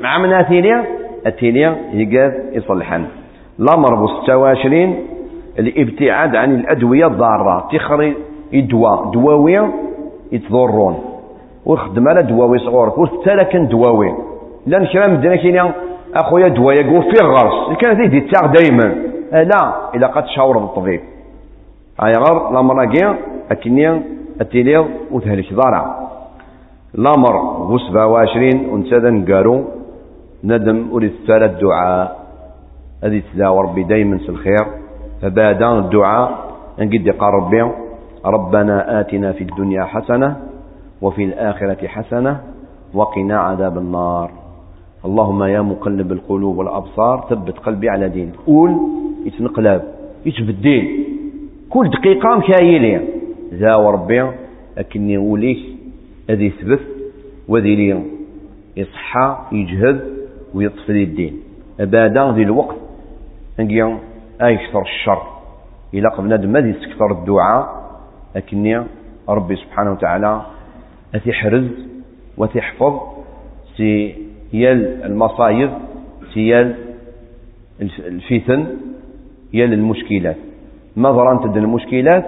[0.00, 0.84] مع منا ثيليا
[1.26, 3.04] الثيليا يقاف يصلحن
[3.60, 4.96] الأمر ب 26
[5.58, 8.16] الابتعاد عن الأدوية الضارة تخري
[8.54, 9.72] الدواء دواوية
[10.32, 10.98] يتضرون.
[11.66, 14.14] وخدم على دواوي صغور وثلاث دواوي.
[14.66, 15.72] لأن كلام مدنا كاين
[16.14, 18.94] أخويا دواء يقول فيه غرس كان زيد يتاغ دائما
[19.32, 19.74] لا.
[19.94, 20.58] إلا قد تشاور
[22.00, 23.16] هاي غير الامر كيا
[23.50, 24.02] اكني
[24.40, 26.08] التيليض وتهلك ضارع
[26.94, 29.64] الامر بو 27 ونسادا نقارو.
[30.44, 32.18] ندم اريد ثلاث دعاء.
[33.04, 34.66] هذه تداوى ربي دايما في الخير.
[35.22, 36.30] فبعد الدعاء
[36.78, 37.70] نقد قال ربي
[38.24, 40.36] ربنا آتنا في الدنيا حسنة
[41.02, 42.40] وفي الآخرة حسنة
[42.94, 44.30] وقنا عذاب النار.
[45.04, 48.34] اللهم يا مقلب القلوب والأبصار ثبت قلبي على دينك.
[48.46, 48.70] قول
[49.26, 49.82] يتنقلب
[50.26, 51.04] يتبدل
[51.70, 53.08] كل دقيقة مكايلي
[53.54, 54.30] ذا وربي
[54.78, 55.58] أكني وليك
[56.30, 56.80] هذي يثبت
[57.48, 58.02] وذي لي
[58.76, 60.00] يصحى يجهد
[60.54, 61.40] ويطفي الدين.
[61.80, 62.76] أبدا ذي الوقت.
[63.60, 63.84] نجي
[64.42, 65.22] أيكثر الشر؟
[65.94, 67.84] إلى قبل ما يستكثر الدعاء.
[68.36, 68.82] أكني
[69.28, 70.42] ربي سبحانه وتعالى
[71.14, 71.70] أتحرز
[72.36, 73.00] وتحفظ
[73.76, 74.14] سي
[74.54, 75.70] يل المصايب
[76.36, 76.74] يل
[77.80, 78.66] الفتن
[79.52, 80.36] يل المشكلات.
[80.96, 82.24] نظرا تد المشكلات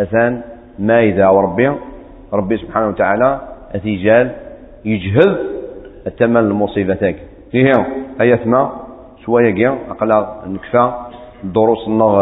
[0.00, 0.40] أثان
[0.78, 1.72] ما إذا وربي
[2.32, 3.40] ربي سبحانه وتعالى
[3.74, 4.26] أتيجال
[4.84, 5.36] يجهز
[6.06, 7.16] التمن المصيبتك
[7.52, 7.72] هي
[8.20, 8.72] هي ثما
[9.24, 10.92] شوية جيا أقلا نكفى
[11.44, 12.14] دروس النغ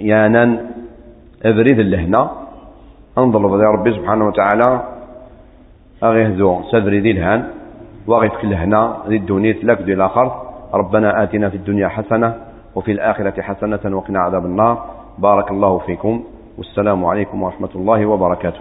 [0.00, 0.44] يانا
[1.44, 2.30] أبريد اللهنا
[3.18, 4.82] أنظر يا ربي سبحانه وتعالى
[6.02, 7.57] أغيهزو سدري ذي الهان.
[8.08, 10.26] وغيت كل هنا ذي الدنيا لك ذي الآخر.
[10.74, 12.34] ربنا آتنا في الدنيا حسنة
[12.74, 14.84] وفي الآخرة حسنة وقنا عذاب النار.
[15.18, 16.24] بارك الله فيكم.
[16.58, 18.60] والسلام عليكم ورحمة الله وبركاته.